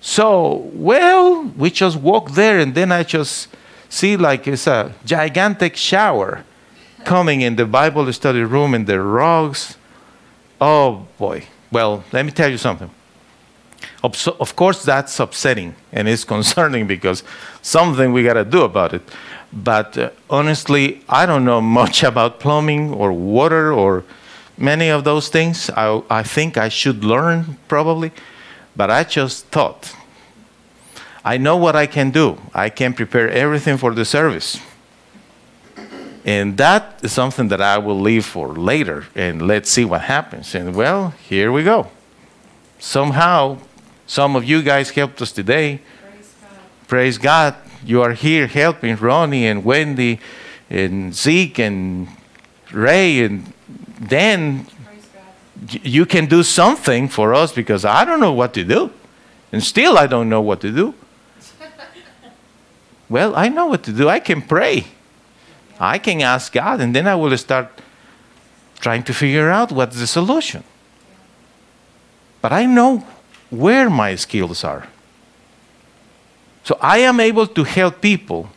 So, 0.00 0.70
well, 0.72 1.44
we 1.56 1.70
just 1.70 1.96
walk 1.96 2.30
there, 2.32 2.60
and 2.60 2.74
then 2.74 2.92
I 2.92 3.02
just 3.02 3.48
see 3.88 4.16
like 4.16 4.46
it's 4.46 4.66
a 4.66 4.94
gigantic 5.04 5.76
shower 5.76 6.44
coming 7.04 7.40
in 7.40 7.56
the 7.56 7.66
Bible 7.66 8.12
study 8.12 8.42
room 8.42 8.74
and 8.74 8.86
the 8.86 9.00
rugs. 9.00 9.76
Oh 10.60 11.06
boy. 11.18 11.46
Well, 11.72 12.04
let 12.12 12.24
me 12.24 12.32
tell 12.32 12.50
you 12.50 12.58
something. 12.58 12.90
Of 14.06 14.56
course, 14.56 14.84
that's 14.84 15.18
upsetting 15.20 15.74
and 15.92 16.08
it's 16.08 16.24
concerning 16.36 16.86
because 16.86 17.22
something 17.62 18.12
we 18.12 18.22
got 18.22 18.34
to 18.34 18.44
do 18.44 18.62
about 18.62 18.94
it. 18.94 19.02
But 19.52 19.98
uh, 19.98 20.10
honestly, 20.28 21.02
I 21.08 21.26
don't 21.26 21.44
know 21.44 21.60
much 21.60 22.02
about 22.10 22.40
plumbing 22.40 22.92
or 22.92 23.12
water 23.12 23.72
or 23.72 24.04
many 24.56 24.88
of 24.88 25.04
those 25.04 25.28
things. 25.28 25.70
I, 25.70 26.02
I 26.10 26.22
think 26.22 26.56
I 26.56 26.68
should 26.68 27.04
learn 27.04 27.58
probably. 27.68 28.12
But 28.76 28.90
I 28.90 29.04
just 29.04 29.46
thought, 29.46 29.94
I 31.24 31.38
know 31.38 31.56
what 31.56 31.74
I 31.74 31.86
can 31.86 32.10
do. 32.10 32.38
I 32.54 32.68
can 32.68 32.92
prepare 32.92 33.28
everything 33.30 33.78
for 33.78 33.94
the 33.94 34.04
service. 34.04 34.60
And 36.26 36.56
that 36.56 37.00
is 37.02 37.12
something 37.12 37.48
that 37.48 37.62
I 37.62 37.78
will 37.78 37.98
leave 37.98 38.26
for 38.26 38.48
later 38.48 39.06
and 39.14 39.46
let's 39.46 39.70
see 39.70 39.84
what 39.84 40.02
happens. 40.02 40.54
And 40.54 40.74
well, 40.74 41.14
here 41.28 41.52
we 41.52 41.62
go. 41.62 41.88
Somehow, 42.78 43.58
some 44.06 44.36
of 44.36 44.44
you 44.44 44.62
guys 44.62 44.90
helped 44.90 45.20
us 45.22 45.32
today. 45.32 45.80
Praise 46.00 46.34
God. 46.40 46.88
Praise 46.88 47.18
God. 47.18 47.54
You 47.84 48.02
are 48.02 48.12
here 48.12 48.46
helping 48.46 48.96
Ronnie 48.96 49.46
and 49.46 49.64
Wendy 49.64 50.20
and 50.70 51.14
Zeke 51.14 51.58
and 51.58 52.08
Ray 52.72 53.20
and 53.24 53.52
Dan 54.06 54.66
you 55.82 56.06
can 56.06 56.26
do 56.26 56.42
something 56.42 57.08
for 57.08 57.34
us 57.34 57.52
because 57.52 57.84
I 57.84 58.04
don't 58.04 58.20
know 58.20 58.32
what 58.32 58.54
to 58.54 58.64
do. 58.64 58.90
And 59.52 59.62
still, 59.62 59.96
I 59.98 60.06
don't 60.06 60.28
know 60.28 60.40
what 60.40 60.60
to 60.60 60.70
do. 60.70 60.94
well, 63.08 63.34
I 63.34 63.48
know 63.48 63.66
what 63.66 63.82
to 63.84 63.92
do. 63.92 64.08
I 64.08 64.20
can 64.20 64.42
pray. 64.42 64.86
I 65.78 65.98
can 65.98 66.20
ask 66.22 66.52
God, 66.52 66.80
and 66.80 66.94
then 66.94 67.06
I 67.06 67.14
will 67.14 67.36
start 67.36 67.68
trying 68.80 69.02
to 69.04 69.14
figure 69.14 69.50
out 69.50 69.72
what's 69.72 69.98
the 69.98 70.06
solution. 70.06 70.64
But 72.40 72.52
I 72.52 72.66
know 72.66 73.06
where 73.50 73.88
my 73.88 74.14
skills 74.14 74.64
are. 74.64 74.88
So 76.64 76.78
I 76.80 76.98
am 76.98 77.20
able 77.20 77.46
to 77.46 77.64
help 77.64 78.00
people 78.00 78.50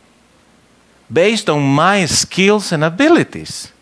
based 1.12 1.48
on 1.48 1.62
my 1.62 2.06
skills 2.06 2.72
and 2.72 2.82
abilities. 2.82 3.72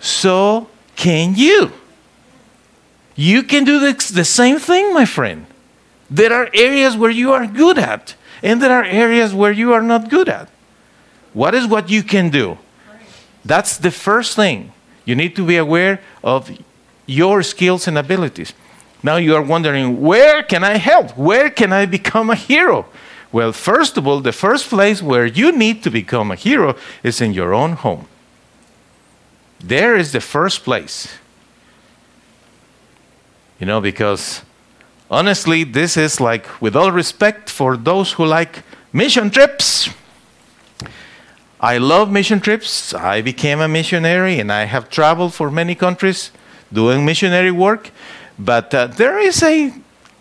So 0.00 0.68
can 0.96 1.34
you. 1.36 1.72
You 3.16 3.42
can 3.42 3.64
do 3.64 3.78
the, 3.80 3.92
the 4.14 4.24
same 4.24 4.58
thing, 4.58 4.94
my 4.94 5.04
friend. 5.04 5.46
There 6.10 6.32
are 6.32 6.48
areas 6.54 6.96
where 6.96 7.10
you 7.10 7.32
are 7.32 7.46
good 7.46 7.78
at, 7.78 8.14
and 8.42 8.62
there 8.62 8.72
are 8.72 8.84
areas 8.84 9.34
where 9.34 9.52
you 9.52 9.72
are 9.72 9.82
not 9.82 10.08
good 10.08 10.28
at. 10.28 10.48
What 11.32 11.54
is 11.54 11.66
what 11.66 11.90
you 11.90 12.02
can 12.02 12.30
do? 12.30 12.58
That's 13.44 13.76
the 13.76 13.90
first 13.90 14.36
thing. 14.36 14.72
You 15.04 15.14
need 15.14 15.36
to 15.36 15.46
be 15.46 15.56
aware 15.56 16.00
of 16.24 16.50
your 17.06 17.42
skills 17.42 17.86
and 17.86 17.96
abilities. 17.98 18.52
Now 19.02 19.16
you 19.16 19.34
are 19.34 19.42
wondering, 19.42 20.00
where 20.00 20.42
can 20.42 20.62
I 20.62 20.76
help? 20.76 21.16
Where 21.16 21.50
can 21.50 21.72
I 21.72 21.86
become 21.86 22.30
a 22.30 22.34
hero? 22.34 22.86
Well, 23.32 23.52
first 23.52 23.96
of 23.96 24.06
all, 24.06 24.20
the 24.20 24.32
first 24.32 24.68
place 24.68 25.02
where 25.02 25.24
you 25.24 25.52
need 25.52 25.82
to 25.84 25.90
become 25.90 26.30
a 26.30 26.34
hero 26.34 26.76
is 27.02 27.20
in 27.20 27.32
your 27.32 27.54
own 27.54 27.72
home. 27.72 28.06
There 29.60 29.96
is 29.96 30.12
the 30.12 30.20
first 30.20 30.64
place. 30.64 31.14
You 33.58 33.66
know, 33.66 33.80
because 33.80 34.42
honestly, 35.10 35.64
this 35.64 35.96
is 35.96 36.20
like, 36.20 36.60
with 36.60 36.74
all 36.74 36.90
respect 36.90 37.48
for 37.48 37.76
those 37.76 38.12
who 38.12 38.24
like 38.24 38.62
mission 38.92 39.30
trips. 39.30 39.88
I 41.60 41.76
love 41.76 42.10
mission 42.10 42.40
trips. 42.40 42.94
I 42.94 43.20
became 43.20 43.60
a 43.60 43.68
missionary 43.68 44.40
and 44.40 44.50
I 44.50 44.64
have 44.64 44.88
traveled 44.88 45.34
for 45.34 45.50
many 45.50 45.74
countries 45.74 46.30
doing 46.72 47.04
missionary 47.04 47.50
work. 47.50 47.90
But 48.44 48.74
uh, 48.74 48.86
there 48.86 49.18
is 49.18 49.42
a 49.42 49.72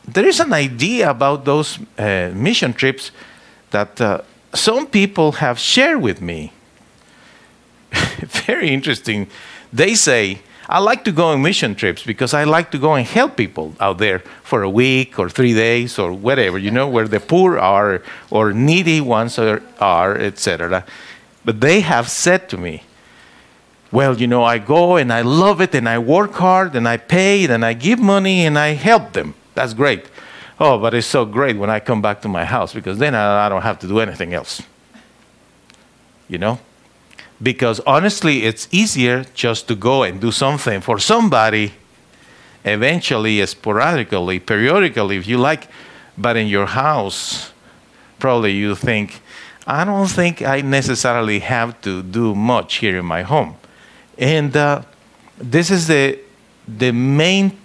there 0.05 0.25
is 0.25 0.39
an 0.39 0.53
idea 0.53 1.09
about 1.09 1.45
those 1.45 1.79
uh, 1.97 2.31
mission 2.33 2.73
trips 2.73 3.11
that 3.71 4.01
uh, 4.01 4.21
some 4.53 4.87
people 4.87 5.33
have 5.33 5.59
shared 5.59 6.01
with 6.01 6.19
me. 6.21 6.51
Very 8.45 8.69
interesting. 8.69 9.27
They 9.71 9.95
say 9.95 10.39
I 10.67 10.79
like 10.79 11.03
to 11.05 11.11
go 11.11 11.27
on 11.27 11.41
mission 11.41 11.75
trips 11.75 12.03
because 12.03 12.33
I 12.33 12.43
like 12.43 12.69
to 12.71 12.77
go 12.77 12.93
and 12.93 13.05
help 13.05 13.37
people 13.37 13.73
out 13.79 13.97
there 13.97 14.19
for 14.43 14.63
a 14.63 14.69
week 14.69 15.17
or 15.17 15.29
three 15.29 15.53
days 15.53 15.97
or 15.97 16.11
whatever, 16.11 16.59
you 16.59 16.71
know, 16.71 16.87
where 16.87 17.07
the 17.07 17.19
poor 17.19 17.57
are 17.57 18.03
or 18.29 18.53
needy 18.53 19.01
ones 19.01 19.39
are, 19.39 19.63
are 19.79 20.15
etc. 20.15 20.83
But 21.45 21.61
they 21.61 21.81
have 21.81 22.09
said 22.09 22.49
to 22.49 22.57
me, 22.57 22.83
well, 23.91 24.15
you 24.17 24.27
know, 24.27 24.43
I 24.43 24.59
go 24.59 24.97
and 24.97 25.11
I 25.11 25.21
love 25.21 25.61
it 25.61 25.73
and 25.73 25.89
I 25.89 25.97
work 25.99 26.33
hard 26.33 26.75
and 26.75 26.87
I 26.87 26.97
pay 26.97 27.45
and 27.45 27.65
I 27.65 27.73
give 27.73 27.99
money 27.99 28.45
and 28.45 28.57
I 28.57 28.69
help 28.69 29.13
them. 29.13 29.33
That's 29.55 29.73
great. 29.73 30.05
Oh, 30.59 30.77
but 30.77 30.93
it's 30.93 31.07
so 31.07 31.25
great 31.25 31.57
when 31.57 31.69
I 31.69 31.79
come 31.79 32.01
back 32.01 32.21
to 32.21 32.27
my 32.27 32.45
house 32.45 32.73
because 32.73 32.97
then 32.97 33.15
I, 33.15 33.49
don't 33.49 33.61
have 33.61 33.79
to 33.79 33.87
do 33.87 33.99
anything 33.99 34.33
else. 34.33 34.61
You 36.27 36.37
know? 36.37 36.59
because 37.41 37.79
honestly, 37.81 38.43
it's 38.43 38.67
easier 38.71 39.25
just 39.33 39.67
to 39.67 39.75
go 39.75 40.03
and 40.03 40.19
do 40.19 40.31
something 40.31 40.81
for 40.81 40.99
somebody 40.99 41.73
eventually, 42.65 43.45
sporadically, 43.45 44.39
periodically, 44.39 45.17
if 45.17 45.27
you 45.27 45.37
like. 45.37 45.67
But 46.17 46.35
in 46.35 46.47
your 46.47 46.65
house, 46.65 47.53
probably 48.19 48.51
you 48.51 48.75
think, 48.75 49.21
I 49.65 49.85
don't 49.85 50.07
think 50.07 50.41
I 50.41 50.61
necessarily 50.61 51.39
have 51.39 51.79
to 51.81 52.03
do 52.03 52.35
much 52.35 52.75
here 52.75 52.99
in 52.99 53.05
my 53.05 53.21
home. 53.21 53.55
And 54.19 54.55
uh, 54.55 54.83
this 55.37 55.71
is 55.71 55.87
the, 55.87 56.19
the 56.67 56.91
main 56.91 57.57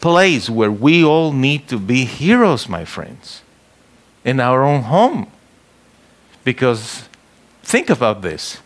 place 0.00 0.48
where 0.48 0.70
we 0.70 1.04
all 1.04 1.32
need 1.32 1.68
to 1.68 1.78
be 1.78 2.04
heroes, 2.04 2.68
my 2.68 2.84
friends, 2.84 3.42
in 4.24 4.40
our 4.40 4.62
own 4.62 4.82
home. 4.82 5.26
Because 6.44 7.08
think 7.62 7.90
about 7.90 8.22
this 8.22 8.60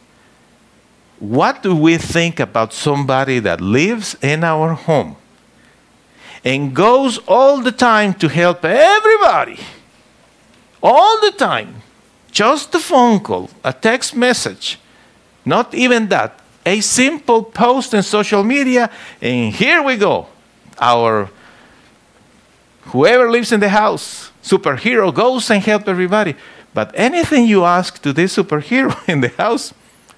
what 1.23 1.63
do 1.63 1.77
we 1.77 1.99
think 1.99 2.41
about 2.41 2.73
somebody 2.73 3.39
that 3.39 3.61
lives 3.61 4.17
in 4.23 4.43
our 4.43 4.75
home 4.75 5.15
and 6.45 6.75
goes 6.75 7.19
all 7.29 7.61
the 7.61 7.71
time 7.71 8.13
to 8.15 8.29
help 8.29 8.65
everybody? 8.65 9.57
All 10.83 11.21
the 11.21 11.31
time. 11.31 11.83
Just 12.33 12.75
a 12.75 12.81
phone 12.81 13.21
call, 13.21 13.51
a 13.63 13.73
text 13.73 14.17
message, 14.17 14.81
not 15.45 15.73
even 15.75 16.09
that. 16.09 16.42
A 16.65 16.81
simple 16.81 17.43
post 17.43 17.93
in 17.95 18.03
social 18.03 18.45
media, 18.45 18.91
and 19.21 19.53
here 19.53 19.83
we 19.83 19.97
go. 19.97 20.29
Our 20.79 21.31
whoever 22.93 23.31
lives 23.31 23.53
in 23.53 23.61
the 23.61 23.69
house, 23.69 24.31
superhero 24.43 25.13
goes 25.13 25.51
and 25.51 25.63
help 25.63 25.89
everybody. 25.89 26.37
But 26.75 26.93
anything 26.95 27.47
you 27.47 27.65
ask 27.65 28.01
to 28.03 28.13
this 28.13 28.37
superhero 28.37 28.97
in 29.09 29.21
the 29.21 29.29
house, 29.29 29.75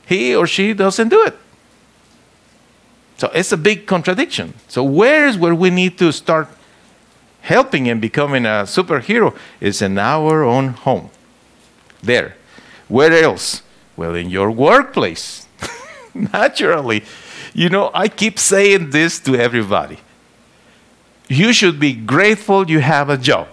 he 0.07 0.35
or 0.35 0.47
she 0.47 0.75
doesn't 0.75 1.09
do 1.09 1.25
it. 1.25 1.37
So 3.17 3.31
it's 3.33 3.53
a 3.53 3.57
big 3.57 3.87
contradiction. 3.87 4.55
So, 4.69 4.85
where 4.85 5.27
is 5.27 5.39
where 5.39 5.55
we 5.55 5.71
need 5.71 5.97
to 5.99 6.13
start 6.13 6.49
helping 7.45 7.89
and 7.89 8.01
becoming 8.01 8.47
a 8.47 8.65
superhero 8.65 9.37
is 9.61 9.83
in 9.83 9.99
our 9.99 10.43
own 10.43 10.69
home. 10.69 11.11
There. 12.03 12.37
Where 12.89 13.13
else? 13.13 13.63
Well, 13.97 14.15
in 14.15 14.31
your 14.31 14.51
workplace. 14.51 15.44
Naturally. 16.33 17.05
You 17.53 17.69
know, 17.69 17.91
I 17.95 18.09
keep 18.09 18.39
saying 18.39 18.91
this 18.91 19.19
to 19.21 19.37
everybody. 19.37 19.99
You 21.29 21.53
should 21.53 21.81
be 21.81 21.95
grateful 21.95 22.71
you 22.71 22.81
have 22.81 23.09
a 23.09 23.17
job. 23.17 23.49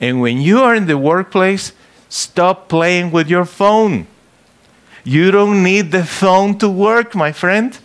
And 0.00 0.20
when 0.20 0.40
you 0.40 0.60
are 0.60 0.74
in 0.74 0.86
the 0.86 0.98
workplace, 0.98 1.72
stop 2.08 2.68
playing 2.68 3.12
with 3.12 3.28
your 3.28 3.44
phone. 3.44 4.06
You 5.04 5.30
don't 5.30 5.62
need 5.62 5.92
the 5.92 6.04
phone 6.04 6.58
to 6.58 6.68
work, 6.68 7.14
my 7.14 7.32
friend. 7.32 7.78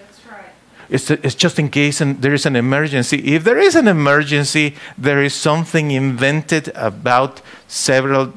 It's, 0.89 1.11
it's 1.11 1.35
just 1.35 1.59
in 1.59 1.69
case 1.69 1.99
there 1.99 2.33
is 2.33 2.45
an 2.45 2.55
emergency. 2.55 3.35
If 3.35 3.43
there 3.43 3.57
is 3.57 3.75
an 3.75 3.87
emergency, 3.87 4.75
there 4.97 5.21
is 5.21 5.33
something 5.33 5.91
invented 5.91 6.69
about 6.75 7.41
several 7.67 8.33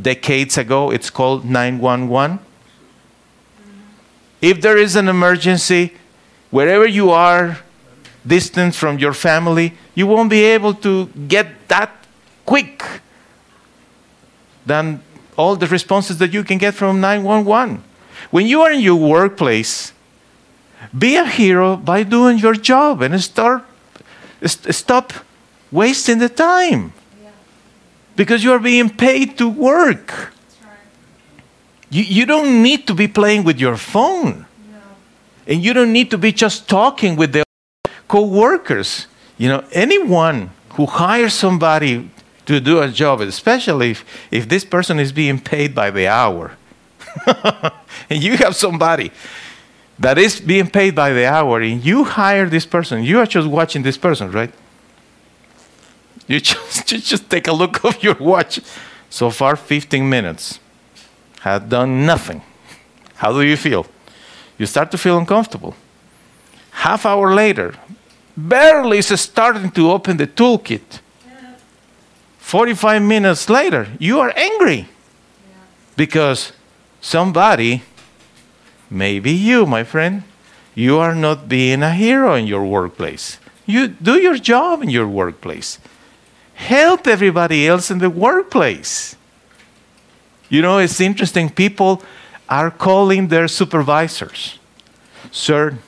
decades 0.00 0.56
ago. 0.56 0.90
It's 0.90 1.10
called 1.10 1.44
911. 1.44 2.38
If 4.40 4.60
there 4.60 4.76
is 4.76 4.96
an 4.96 5.08
emergency, 5.08 5.92
wherever 6.50 6.86
you 6.86 7.10
are, 7.10 7.58
distant 8.26 8.74
from 8.74 8.98
your 8.98 9.12
family, 9.12 9.74
you 9.94 10.06
won't 10.06 10.30
be 10.30 10.42
able 10.44 10.74
to 10.74 11.06
get 11.28 11.68
that 11.68 11.90
quick 12.44 12.84
than 14.66 15.02
all 15.36 15.56
the 15.56 15.66
responses 15.66 16.18
that 16.18 16.32
you 16.32 16.44
can 16.44 16.58
get 16.58 16.74
from 16.74 17.00
911. 17.00 17.82
When 18.30 18.46
you 18.46 18.62
are 18.62 18.70
in 18.70 18.80
your 18.80 18.96
workplace, 18.96 19.92
be 20.96 21.16
a 21.16 21.24
hero 21.24 21.76
by 21.76 22.02
doing 22.02 22.38
your 22.38 22.54
job 22.54 23.02
and 23.02 23.20
start 23.20 23.64
st- 24.44 24.74
stop 24.74 25.12
wasting 25.70 26.18
the 26.18 26.28
time. 26.28 26.92
Yeah. 27.22 27.30
Because 28.16 28.44
you 28.44 28.52
are 28.52 28.58
being 28.58 28.90
paid 28.90 29.38
to 29.38 29.48
work. 29.48 30.32
You, 31.90 32.04
you 32.04 32.26
don't 32.26 32.62
need 32.62 32.86
to 32.86 32.94
be 32.94 33.08
playing 33.08 33.44
with 33.44 33.58
your 33.58 33.76
phone. 33.76 34.46
And 35.46 35.62
you 35.62 35.72
don't 35.72 35.92
need 35.92 36.10
to 36.12 36.18
be 36.18 36.32
just 36.32 36.68
talking 36.68 37.16
with 37.16 37.32
the 37.32 37.42
co-workers. 38.06 39.06
You 39.36 39.48
know, 39.48 39.64
anyone 39.72 40.50
who 40.74 40.86
hires 40.86 41.34
somebody 41.34 42.08
to 42.46 42.60
do 42.60 42.80
a 42.80 42.88
job, 42.88 43.20
especially 43.20 43.90
if, 43.90 44.04
if 44.30 44.48
this 44.48 44.64
person 44.64 45.00
is 45.00 45.12
being 45.12 45.40
paid 45.40 45.74
by 45.74 45.90
the 45.90 46.06
hour, 46.06 46.56
and 48.08 48.22
you 48.22 48.36
have 48.36 48.54
somebody 48.54 49.10
that 49.98 50.16
is 50.18 50.40
being 50.40 50.68
paid 50.70 50.94
by 50.94 51.12
the 51.12 51.26
hour, 51.26 51.60
and 51.60 51.84
you 51.84 52.04
hire 52.04 52.48
this 52.48 52.66
person, 52.66 53.02
you 53.02 53.18
are 53.18 53.26
just 53.26 53.48
watching 53.48 53.82
this 53.82 53.98
person, 53.98 54.30
right? 54.30 54.52
You 56.28 56.40
just, 56.50 56.92
you 56.92 56.98
just 56.98 57.28
take 57.28 57.48
a 57.48 57.52
look 57.52 57.84
of 57.84 58.02
your 58.02 58.14
watch. 58.14 58.60
So 59.08 59.30
far, 59.30 59.56
15 59.56 60.08
minutes. 60.08 60.60
Have 61.40 61.68
done 61.68 62.06
nothing. 62.06 62.42
How 63.16 63.32
do 63.32 63.42
you 63.42 63.56
feel? 63.56 63.86
You 64.58 64.66
start 64.66 64.90
to 64.90 64.98
feel 64.98 65.18
uncomfortable. 65.18 65.74
Half 66.70 67.06
hour 67.06 67.34
later, 67.34 67.74
barely 68.36 68.98
is 68.98 69.20
starting 69.20 69.70
to 69.72 69.90
open 69.90 70.16
the 70.16 70.26
toolkit. 70.26 71.00
45 72.38 73.02
minutes 73.02 73.48
later, 73.48 73.88
you 73.98 74.20
are 74.20 74.32
angry 74.36 74.88
because 75.96 76.52
somebody 77.00 77.82
Maybe 78.90 79.30
you, 79.30 79.66
my 79.66 79.84
friend, 79.84 80.24
you 80.74 80.98
are 80.98 81.14
not 81.14 81.48
being 81.48 81.82
a 81.82 81.94
hero 81.94 82.34
in 82.34 82.48
your 82.48 82.64
workplace. 82.64 83.38
You 83.64 83.86
do 83.86 84.20
your 84.20 84.36
job 84.36 84.82
in 84.82 84.90
your 84.90 85.06
workplace. 85.06 85.78
Help 86.54 87.06
everybody 87.06 87.68
else 87.68 87.90
in 87.90 87.98
the 87.98 88.10
workplace. 88.10 89.14
You 90.50 90.60
know, 90.60 90.78
it's 90.78 91.00
interesting. 91.00 91.48
People 91.48 92.02
are 92.48 92.70
calling 92.70 93.28
their 93.28 93.48
supervisors. 93.48 94.58
Sir, 95.30 95.78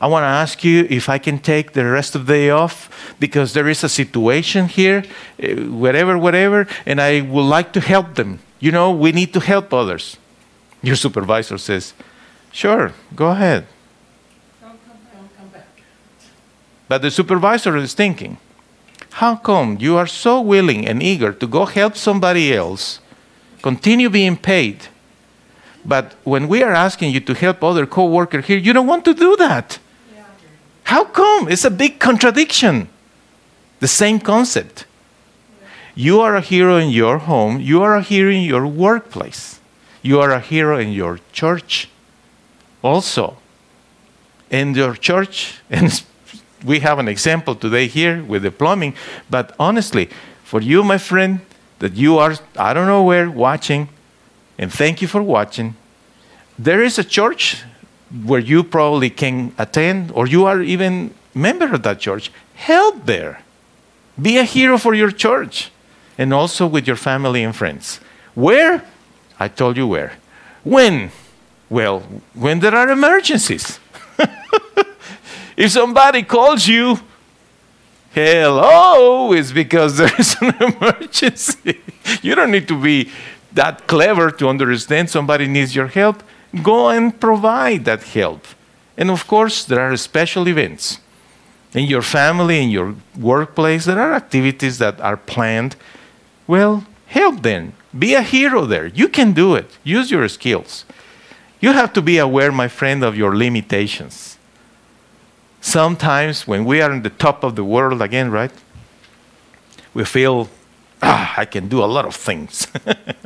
I 0.00 0.06
want 0.06 0.24
to 0.24 0.28
ask 0.28 0.62
you 0.62 0.86
if 0.90 1.08
I 1.08 1.18
can 1.18 1.38
take 1.38 1.72
the 1.72 1.84
rest 1.86 2.14
of 2.14 2.26
the 2.26 2.32
day 2.34 2.50
off 2.50 3.14
because 3.18 3.54
there 3.54 3.68
is 3.68 3.82
a 3.82 3.88
situation 3.88 4.68
here, 4.68 5.04
uh, 5.42 5.54
whatever, 5.70 6.18
whatever, 6.18 6.66
and 6.84 7.00
I 7.00 7.22
would 7.22 7.48
like 7.48 7.72
to 7.72 7.80
help 7.80 8.14
them. 8.16 8.40
You 8.60 8.72
know, 8.72 8.90
we 8.90 9.12
need 9.12 9.32
to 9.32 9.40
help 9.40 9.72
others. 9.72 10.18
Your 10.82 10.96
supervisor 10.96 11.56
says, 11.56 11.94
Sure, 12.50 12.92
go 13.14 13.30
ahead. 13.30 13.66
Come. 14.60 14.78
But 16.88 17.00
the 17.00 17.10
supervisor 17.10 17.76
is 17.76 17.94
thinking, 17.94 18.36
how 19.12 19.36
come 19.36 19.78
you 19.80 19.96
are 19.96 20.06
so 20.06 20.40
willing 20.40 20.86
and 20.86 21.02
eager 21.02 21.32
to 21.32 21.46
go 21.46 21.64
help 21.64 21.96
somebody 21.96 22.52
else, 22.52 22.98
continue 23.62 24.10
being 24.10 24.36
paid, 24.36 24.88
but 25.84 26.14
when 26.24 26.48
we 26.48 26.62
are 26.62 26.72
asking 26.72 27.12
you 27.12 27.20
to 27.20 27.34
help 27.34 27.62
other 27.62 27.86
co-worker 27.86 28.40
here, 28.40 28.58
you 28.58 28.72
don't 28.72 28.86
want 28.86 29.04
to 29.04 29.14
do 29.14 29.36
that? 29.36 29.78
Yeah. 30.14 30.24
How 30.84 31.04
come? 31.04 31.48
It's 31.48 31.64
a 31.64 31.70
big 31.70 31.98
contradiction. 31.98 32.88
The 33.80 33.88
same 33.88 34.20
concept. 34.20 34.86
You 35.94 36.20
are 36.20 36.36
a 36.36 36.40
hero 36.40 36.76
in 36.76 36.90
your 36.90 37.18
home, 37.18 37.60
you 37.60 37.82
are 37.82 37.96
a 37.96 38.02
hero 38.02 38.30
in 38.30 38.42
your 38.42 38.66
workplace, 38.66 39.60
you 40.02 40.20
are 40.20 40.30
a 40.30 40.40
hero 40.40 40.78
in 40.78 40.92
your 40.92 41.20
church 41.32 41.88
also 42.82 43.36
in 44.50 44.74
your 44.74 44.94
church, 44.94 45.60
and 45.70 46.02
we 46.64 46.80
have 46.80 46.98
an 46.98 47.08
example 47.08 47.54
today 47.54 47.86
here 47.86 48.22
with 48.22 48.42
the 48.42 48.50
plumbing, 48.50 48.94
but 49.30 49.54
honestly, 49.58 50.10
for 50.44 50.60
you, 50.60 50.84
my 50.84 50.98
friend, 50.98 51.40
that 51.82 51.96
you 51.96 52.16
are, 52.16 52.36
I 52.56 52.72
don't 52.72 52.86
know 52.86 53.02
where, 53.02 53.28
watching, 53.28 53.88
and 54.56 54.72
thank 54.72 55.02
you 55.02 55.08
for 55.08 55.20
watching, 55.20 55.74
there 56.56 56.80
is 56.80 56.96
a 56.96 57.02
church 57.02 57.64
where 58.24 58.38
you 58.38 58.62
probably 58.62 59.10
can 59.10 59.52
attend, 59.58 60.12
or 60.12 60.28
you 60.28 60.46
are 60.46 60.62
even 60.62 61.12
member 61.34 61.74
of 61.74 61.82
that 61.82 61.98
church. 61.98 62.30
Help 62.54 63.04
there. 63.06 63.42
Be 64.20 64.38
a 64.38 64.44
hero 64.44 64.78
for 64.78 64.94
your 64.94 65.10
church, 65.10 65.72
and 66.16 66.32
also 66.32 66.68
with 66.68 66.86
your 66.86 66.94
family 66.94 67.42
and 67.42 67.56
friends. 67.56 67.98
Where? 68.36 68.84
I 69.40 69.48
told 69.48 69.76
you 69.76 69.88
where. 69.88 70.12
When? 70.62 71.10
Well, 71.68 72.00
when 72.34 72.60
there 72.60 72.76
are 72.76 72.90
emergencies. 72.90 73.80
if 75.56 75.72
somebody 75.72 76.22
calls 76.22 76.68
you, 76.68 77.00
hello, 78.14 79.32
it's 79.32 79.52
because 79.52 79.96
there 79.98 80.14
is 80.18 80.36
an 80.40 80.54
emergency. 80.60 81.80
you 82.22 82.34
don't 82.34 82.50
need 82.50 82.68
to 82.68 82.80
be 82.80 83.10
that 83.52 83.86
clever 83.86 84.30
to 84.30 84.48
understand 84.48 85.10
somebody 85.10 85.46
needs 85.46 85.74
your 85.74 85.88
help. 85.88 86.22
Go 86.62 86.88
and 86.88 87.18
provide 87.18 87.84
that 87.84 88.02
help. 88.02 88.44
And 88.96 89.10
of 89.10 89.26
course, 89.26 89.64
there 89.64 89.80
are 89.80 89.96
special 89.96 90.48
events. 90.48 90.98
In 91.74 91.86
your 91.86 92.02
family, 92.02 92.62
in 92.62 92.70
your 92.70 92.94
workplace, 93.18 93.86
there 93.86 93.98
are 93.98 94.12
activities 94.12 94.78
that 94.78 95.00
are 95.00 95.16
planned. 95.16 95.76
Well, 96.46 96.84
help 97.06 97.42
them. 97.42 97.72
Be 97.98 98.14
a 98.14 98.22
hero 98.22 98.66
there. 98.66 98.86
You 98.86 99.08
can 99.08 99.32
do 99.32 99.54
it. 99.54 99.78
Use 99.82 100.10
your 100.10 100.28
skills. 100.28 100.84
You 101.60 101.72
have 101.72 101.92
to 101.94 102.02
be 102.02 102.18
aware, 102.18 102.52
my 102.52 102.68
friend, 102.68 103.02
of 103.02 103.16
your 103.16 103.36
limitations. 103.36 104.31
Sometimes 105.62 106.44
when 106.44 106.64
we 106.64 106.82
are 106.82 106.92
in 106.92 107.02
the 107.02 107.10
top 107.10 107.44
of 107.44 107.54
the 107.54 107.62
world 107.62 108.02
again, 108.02 108.32
right? 108.32 108.50
We 109.94 110.04
feel, 110.04 110.50
ah, 111.00 111.34
I 111.36 111.44
can 111.44 111.68
do 111.68 111.84
a 111.84 111.86
lot 111.86 112.04
of 112.04 112.16
things. 112.16 112.66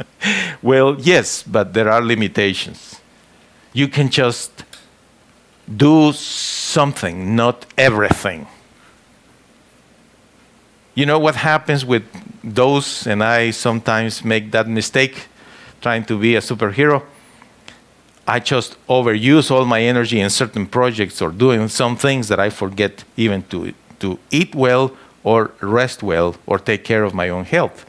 well, 0.62 0.96
yes, 1.00 1.42
but 1.42 1.72
there 1.72 1.90
are 1.90 2.02
limitations. 2.02 3.00
You 3.72 3.88
can 3.88 4.10
just 4.10 4.64
do 5.74 6.12
something, 6.12 7.34
not 7.34 7.64
everything. 7.78 8.46
You 10.94 11.06
know 11.06 11.18
what 11.18 11.36
happens 11.36 11.86
with 11.86 12.04
those, 12.44 13.06
and 13.06 13.24
I 13.24 13.50
sometimes 13.50 14.22
make 14.22 14.50
that 14.50 14.68
mistake 14.68 15.26
trying 15.80 16.04
to 16.04 16.18
be 16.18 16.36
a 16.36 16.40
superhero? 16.40 17.02
I 18.26 18.40
just 18.40 18.76
overuse 18.88 19.50
all 19.50 19.64
my 19.64 19.82
energy 19.82 20.20
in 20.20 20.30
certain 20.30 20.66
projects 20.66 21.22
or 21.22 21.30
doing 21.30 21.68
some 21.68 21.96
things 21.96 22.28
that 22.28 22.40
I 22.40 22.50
forget 22.50 23.04
even 23.16 23.42
to, 23.44 23.72
to 24.00 24.18
eat 24.30 24.54
well 24.54 24.96
or 25.22 25.52
rest 25.60 26.02
well 26.02 26.36
or 26.46 26.58
take 26.58 26.84
care 26.84 27.04
of 27.04 27.14
my 27.14 27.28
own 27.28 27.44
health. 27.44 27.86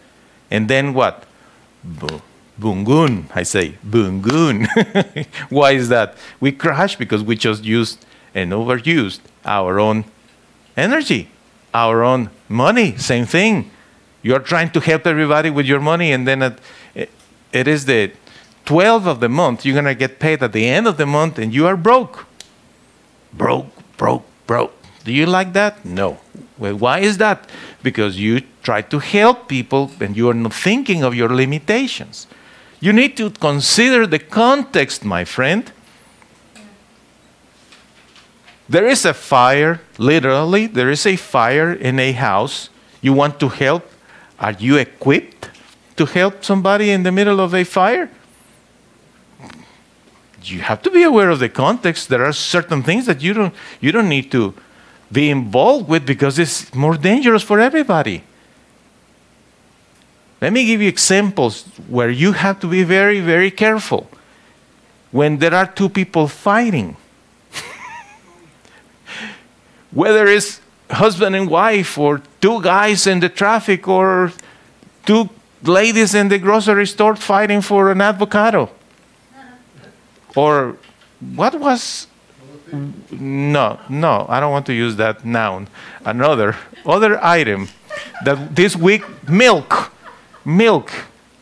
And 0.52 0.68
then 0.68 0.94
what? 0.94 1.26
Bungun, 2.60 3.26
I 3.36 3.44
say, 3.44 3.78
bungun. 3.86 4.68
Why 5.50 5.72
is 5.72 5.90
that? 5.90 6.16
We 6.40 6.52
crash 6.52 6.96
because 6.96 7.24
we 7.24 7.36
just 7.36 7.64
used 7.64 8.06
and 8.34 8.52
overused 8.52 9.20
our 9.46 9.80
own 9.80 10.06
energy, 10.76 11.30
our 11.74 12.04
own 12.04 12.30
money. 12.48 12.98
Same 12.98 13.26
thing. 13.26 13.72
You're 14.22 14.40
trying 14.40 14.72
to 14.72 14.80
help 14.80 15.08
everybody 15.08 15.50
with 15.50 15.66
your 15.66 15.80
money, 15.80 16.12
and 16.12 16.28
then 16.28 16.42
it, 16.42 17.10
it 17.52 17.68
is 17.68 17.86
the 17.86 18.12
12 18.68 19.08
of 19.08 19.22
the 19.22 19.30
month, 19.30 19.66
you're 19.66 19.74
going 19.74 19.86
to 19.86 19.96
get 19.96 20.20
paid 20.20 20.44
at 20.44 20.52
the 20.52 20.68
end 20.68 20.88
of 20.88 20.98
the 20.98 21.06
month 21.06 21.40
and 21.40 21.54
you 21.54 21.66
are 21.66 21.78
broke. 21.78 22.26
Broke, 23.32 23.72
broke, 23.96 24.26
broke. 24.46 24.74
Do 25.06 25.14
you 25.14 25.26
like 25.26 25.54
that? 25.54 25.86
No. 25.86 26.20
Well, 26.58 26.76
why 26.76 27.00
is 27.00 27.18
that? 27.18 27.50
Because 27.82 28.20
you 28.20 28.42
try 28.64 28.82
to 28.82 29.00
help 29.00 29.48
people 29.48 29.92
and 30.02 30.18
you 30.18 30.30
are 30.30 30.34
not 30.34 30.54
thinking 30.54 31.02
of 31.02 31.16
your 31.16 31.30
limitations. 31.30 32.28
You 32.82 32.92
need 32.92 33.16
to 33.18 33.30
consider 33.30 34.06
the 34.06 34.20
context, 34.20 35.06
my 35.06 35.24
friend. 35.24 35.72
There 38.68 38.86
is 38.86 39.06
a 39.06 39.14
fire, 39.14 39.80
literally, 39.98 40.68
there 40.68 40.90
is 40.90 41.06
a 41.06 41.16
fire 41.16 41.72
in 41.72 42.00
a 42.00 42.12
house. 42.12 42.70
You 43.02 43.14
want 43.14 43.40
to 43.40 43.48
help. 43.48 43.90
Are 44.42 44.52
you 44.52 44.76
equipped 44.76 45.52
to 45.96 46.06
help 46.06 46.44
somebody 46.44 46.92
in 46.92 47.04
the 47.04 47.14
middle 47.14 47.40
of 47.40 47.56
a 47.56 47.64
fire? 47.64 48.10
You 50.50 50.62
have 50.62 50.82
to 50.84 50.90
be 50.90 51.04
aware 51.04 51.30
of 51.30 51.40
the 51.40 51.50
context. 51.50 52.10
There 52.10 52.24
are 52.24 52.34
certain 52.34 52.84
things 52.84 53.06
that 53.06 53.22
you 53.22 53.34
don't, 53.34 53.54
you 53.82 53.92
don't 53.92 54.10
need 54.10 54.32
to 54.32 54.54
be 55.12 55.30
involved 55.30 55.88
with 55.88 56.06
because 56.06 56.40
it's 56.40 56.74
more 56.74 56.96
dangerous 56.96 57.44
for 57.44 57.60
everybody. 57.60 58.24
Let 60.42 60.54
me 60.54 60.66
give 60.66 60.82
you 60.82 60.88
examples 60.88 61.64
where 61.88 62.10
you 62.10 62.34
have 62.34 62.60
to 62.60 62.68
be 62.68 62.84
very, 62.84 63.20
very 63.20 63.50
careful. 63.50 64.08
When 65.12 65.40
there 65.40 65.54
are 65.54 65.66
two 65.66 65.90
people 65.90 66.28
fighting, 66.28 66.96
whether 69.92 70.28
it's 70.28 70.62
husband 70.92 71.36
and 71.36 71.50
wife, 71.50 71.98
or 71.98 72.22
two 72.40 72.62
guys 72.62 73.08
in 73.08 73.20
the 73.20 73.30
traffic, 73.30 73.88
or 73.88 74.32
two 75.06 75.30
ladies 75.64 76.14
in 76.14 76.28
the 76.28 76.38
grocery 76.38 76.86
store 76.86 77.16
fighting 77.16 77.62
for 77.62 77.92
an 77.92 78.02
avocado, 78.02 78.70
or 80.38 80.78
what 81.36 81.60
was 81.60 82.08
no, 83.12 83.80
no, 83.90 84.26
I 84.28 84.40
don't 84.40 84.52
want 84.52 84.66
to 84.66 84.74
use 84.74 84.98
that 84.98 85.26
noun. 85.26 85.68
Another, 86.06 86.56
other 86.86 87.24
item 87.24 87.70
that 88.26 88.56
this 88.56 88.76
week, 88.76 89.04
milk, 89.30 89.92
milk. 90.44 90.92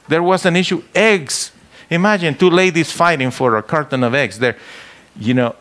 There 0.07 0.21
was 0.21 0.45
an 0.45 0.55
issue, 0.55 0.83
eggs. 0.93 1.51
Imagine 1.89 2.35
two 2.35 2.49
ladies 2.49 2.91
fighting 2.91 3.31
for 3.31 3.57
a 3.57 3.63
carton 3.63 4.03
of 4.03 4.13
eggs. 4.13 4.37
There, 4.37 4.55
you 5.19 5.33
know, 5.33 5.55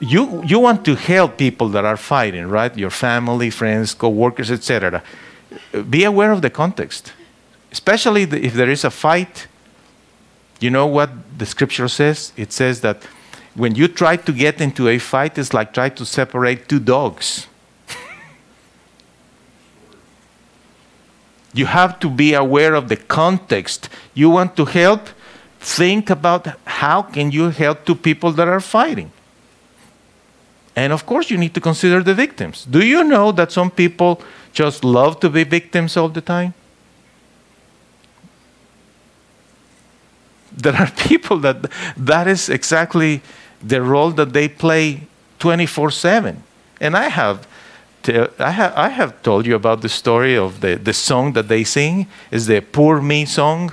you 0.00 0.42
you 0.44 0.60
want 0.60 0.84
to 0.84 0.94
help 0.94 1.36
people 1.36 1.68
that 1.70 1.84
are 1.84 1.96
fighting, 1.96 2.46
right? 2.46 2.76
Your 2.76 2.90
family, 2.90 3.50
friends, 3.50 3.94
co-workers, 3.94 4.50
etc. 4.50 5.02
Be 5.90 6.04
aware 6.04 6.30
of 6.30 6.42
the 6.42 6.50
context, 6.50 7.12
especially 7.72 8.22
if 8.22 8.54
there 8.54 8.70
is 8.70 8.84
a 8.84 8.90
fight. 8.90 9.48
You 10.60 10.70
know 10.70 10.86
what 10.86 11.10
the 11.38 11.46
scripture 11.46 11.88
says? 11.88 12.32
It 12.36 12.52
says 12.52 12.80
that 12.80 13.02
when 13.54 13.74
you 13.74 13.88
try 13.88 14.16
to 14.16 14.32
get 14.32 14.60
into 14.60 14.88
a 14.88 14.98
fight, 14.98 15.38
it's 15.38 15.54
like 15.54 15.72
trying 15.72 15.94
to 15.96 16.04
separate 16.04 16.68
two 16.68 16.80
dogs. 16.80 17.46
you 21.54 21.66
have 21.66 21.98
to 22.00 22.08
be 22.08 22.34
aware 22.34 22.74
of 22.74 22.88
the 22.88 22.96
context. 22.96 23.88
You 24.14 24.30
want 24.30 24.56
to 24.56 24.64
help? 24.64 25.08
Think 25.60 26.08
about 26.10 26.46
how 26.66 27.02
can 27.02 27.32
you 27.32 27.50
help 27.50 27.84
two 27.84 27.96
people 27.96 28.30
that 28.32 28.46
are 28.46 28.60
fighting. 28.60 29.10
And 30.76 30.92
of 30.92 31.04
course, 31.04 31.28
you 31.30 31.36
need 31.36 31.54
to 31.54 31.60
consider 31.60 32.04
the 32.04 32.14
victims. 32.14 32.64
Do 32.64 32.86
you 32.86 33.02
know 33.02 33.32
that 33.32 33.50
some 33.50 33.72
people 33.72 34.22
just 34.52 34.84
love 34.84 35.18
to 35.20 35.28
be 35.28 35.42
victims 35.42 35.96
all 35.96 36.08
the 36.08 36.20
time? 36.20 36.54
There 40.52 40.74
are 40.74 40.90
people 41.08 41.38
that 41.38 41.70
that 41.96 42.26
is 42.26 42.48
exactly 42.48 43.22
the 43.62 43.82
role 43.82 44.10
that 44.12 44.32
they 44.32 44.48
play 44.48 45.02
24 45.38 45.90
7. 45.90 46.42
And 46.80 46.96
I 46.96 47.08
have, 47.08 47.46
to, 48.04 48.30
I, 48.38 48.52
ha- 48.52 48.72
I 48.76 48.88
have 48.88 49.20
told 49.22 49.46
you 49.46 49.56
about 49.56 49.82
the 49.82 49.88
story 49.88 50.36
of 50.36 50.60
the, 50.60 50.76
the 50.76 50.92
song 50.92 51.32
that 51.32 51.48
they 51.48 51.64
sing, 51.64 52.06
is 52.30 52.46
the 52.46 52.60
Poor 52.60 53.02
Me 53.02 53.24
song, 53.24 53.72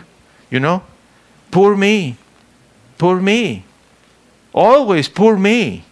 you 0.49 0.59
know? 0.59 0.81
Poor 1.51 1.77
me, 1.77 2.17
poor 2.97 3.21
me, 3.21 3.63
always 4.53 5.07
poor 5.07 5.38
me. 5.38 5.85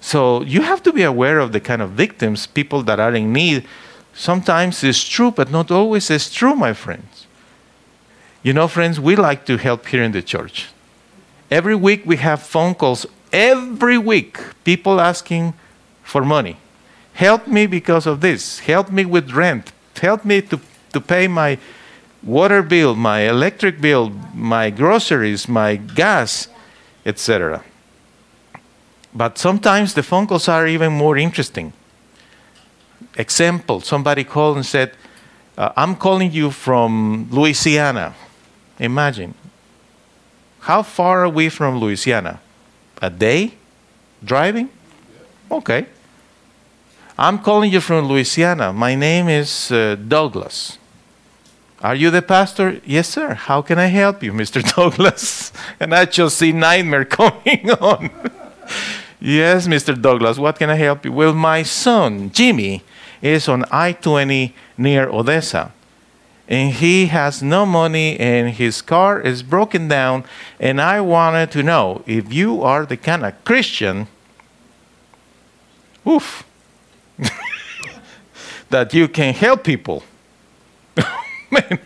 So 0.00 0.42
you 0.42 0.62
have 0.62 0.82
to 0.84 0.92
be 0.92 1.02
aware 1.02 1.40
of 1.40 1.52
the 1.52 1.60
kind 1.60 1.82
of 1.82 1.90
victims, 1.90 2.46
people 2.46 2.82
that 2.84 3.00
are 3.00 3.12
in 3.12 3.32
need. 3.32 3.66
Sometimes 4.14 4.84
it's 4.84 5.02
true, 5.02 5.30
but 5.30 5.50
not 5.50 5.70
always 5.70 6.10
it's 6.10 6.32
true, 6.32 6.54
my 6.54 6.72
friends. 6.72 7.21
You 8.42 8.52
know, 8.52 8.66
friends, 8.66 8.98
we 8.98 9.14
like 9.14 9.46
to 9.46 9.56
help 9.56 9.86
here 9.86 10.02
in 10.02 10.10
the 10.10 10.22
church. 10.22 10.68
Every 11.48 11.76
week 11.76 12.02
we 12.04 12.16
have 12.16 12.42
phone 12.42 12.74
calls 12.74 13.06
every 13.32 13.98
week 13.98 14.38
people 14.64 15.00
asking 15.00 15.54
for 16.02 16.24
money. 16.24 16.56
Help 17.14 17.46
me 17.46 17.66
because 17.66 18.06
of 18.06 18.20
this. 18.20 18.58
Help 18.60 18.90
me 18.90 19.04
with 19.04 19.30
rent. 19.30 19.72
Help 20.00 20.24
me 20.24 20.42
to, 20.42 20.58
to 20.92 21.00
pay 21.00 21.28
my 21.28 21.58
water 22.22 22.62
bill, 22.62 22.96
my 22.96 23.20
electric 23.20 23.80
bill, 23.80 24.10
my 24.34 24.70
groceries, 24.70 25.48
my 25.48 25.76
gas, 25.76 26.48
etc. 27.06 27.62
But 29.14 29.38
sometimes 29.38 29.94
the 29.94 30.02
phone 30.02 30.26
calls 30.26 30.48
are 30.48 30.66
even 30.66 30.92
more 30.92 31.16
interesting. 31.16 31.72
Example 33.16 33.80
somebody 33.82 34.24
called 34.24 34.56
and 34.56 34.66
said, 34.66 34.96
uh, 35.56 35.70
I'm 35.76 35.94
calling 35.94 36.32
you 36.32 36.50
from 36.50 37.28
Louisiana. 37.30 38.14
Imagine. 38.82 39.34
How 40.62 40.82
far 40.82 41.24
are 41.24 41.28
we 41.28 41.48
from 41.48 41.78
Louisiana? 41.78 42.40
A 43.00 43.10
day 43.10 43.54
driving? 44.24 44.70
Okay. 45.48 45.86
I'm 47.16 47.38
calling 47.38 47.70
you 47.72 47.80
from 47.80 48.08
Louisiana. 48.08 48.72
My 48.72 48.96
name 48.96 49.28
is 49.28 49.70
uh, 49.70 49.94
Douglas. 49.94 50.78
Are 51.80 51.94
you 51.94 52.10
the 52.10 52.22
pastor? 52.22 52.80
Yes, 52.84 53.08
sir. 53.08 53.34
How 53.34 53.62
can 53.62 53.78
I 53.78 53.86
help 53.86 54.20
you, 54.20 54.32
Mr. 54.32 54.60
Douglas? 54.76 55.52
And 55.78 55.94
I 55.94 56.04
just 56.04 56.36
see 56.38 56.50
nightmare 56.50 57.04
coming 57.20 57.70
on. 57.70 58.10
yes, 59.20 59.68
Mr. 59.68 59.94
Douglas, 59.94 60.38
what 60.38 60.58
can 60.58 60.70
I 60.70 60.74
help 60.74 61.04
you? 61.04 61.12
Well, 61.12 61.34
my 61.34 61.62
son, 61.62 62.32
Jimmy, 62.32 62.82
is 63.20 63.48
on 63.48 63.64
I 63.70 63.92
20 63.92 64.52
near 64.76 65.08
Odessa 65.08 65.72
and 66.52 66.74
he 66.74 67.06
has 67.06 67.42
no 67.42 67.64
money 67.64 68.08
and 68.20 68.50
his 68.50 68.82
car 68.82 69.20
is 69.20 69.42
broken 69.42 69.88
down 69.88 70.24
and 70.60 70.80
i 70.80 71.00
wanted 71.00 71.50
to 71.50 71.62
know 71.62 72.02
if 72.06 72.32
you 72.32 72.62
are 72.62 72.86
the 72.86 72.96
kind 72.96 73.24
of 73.24 73.32
christian 73.44 74.06
oof 76.06 76.44
that 78.72 78.92
you 78.94 79.06
can 79.08 79.34
help 79.34 79.64
people. 79.64 80.02
Man, 81.50 81.78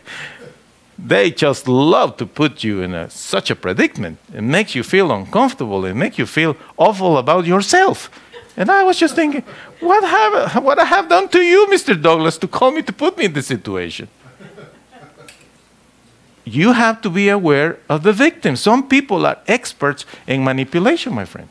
they 0.98 1.30
just 1.30 1.68
love 1.68 2.16
to 2.16 2.26
put 2.26 2.64
you 2.64 2.80
in 2.80 2.94
a, 2.94 3.10
such 3.10 3.50
a 3.50 3.56
predicament. 3.56 4.18
It 4.32 4.42
makes 4.42 4.74
you 4.74 4.82
feel 4.82 5.12
uncomfortable. 5.12 5.84
It 5.84 5.94
makes 5.94 6.16
you 6.18 6.26
feel 6.26 6.56
awful 6.76 7.18
about 7.18 7.44
yourself. 7.44 8.08
And 8.58 8.70
i 8.70 8.82
was 8.82 8.98
just 8.98 9.14
thinking 9.14 9.44
what 9.80 10.02
have, 10.02 10.64
what 10.64 10.78
i 10.78 10.84
have 10.84 11.10
done 11.10 11.28
to 11.28 11.40
you 11.40 11.66
mr 11.66 11.92
douglas 12.00 12.38
to 12.38 12.48
call 12.48 12.70
me 12.70 12.80
to 12.80 12.92
put 12.92 13.18
me 13.18 13.26
in 13.26 13.34
this 13.34 13.46
situation 13.46 14.08
you 16.46 16.72
have 16.72 17.02
to 17.02 17.10
be 17.10 17.28
aware 17.28 17.78
of 17.88 18.04
the 18.04 18.12
victim. 18.12 18.54
Some 18.54 18.88
people 18.88 19.26
are 19.26 19.38
experts 19.48 20.06
in 20.28 20.44
manipulation, 20.44 21.12
my 21.12 21.24
friend. 21.24 21.48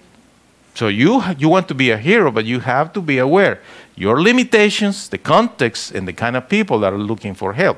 So 0.74 0.88
you, 0.88 1.22
you 1.38 1.50
want 1.50 1.68
to 1.68 1.76
be 1.76 1.92
a 1.92 1.98
hero, 1.98 2.32
but 2.32 2.46
you 2.46 2.62
have 2.62 2.94
to 2.94 3.02
be 3.02 3.18
aware 3.18 3.62
your 3.98 4.22
limitations, 4.22 5.08
the 5.08 5.18
context, 5.18 5.92
and 5.92 6.08
the 6.08 6.14
kind 6.14 6.36
of 6.36 6.50
people 6.50 6.80
that 6.80 6.92
are 6.92 6.98
looking 6.98 7.34
for 7.34 7.54
help. 7.54 7.78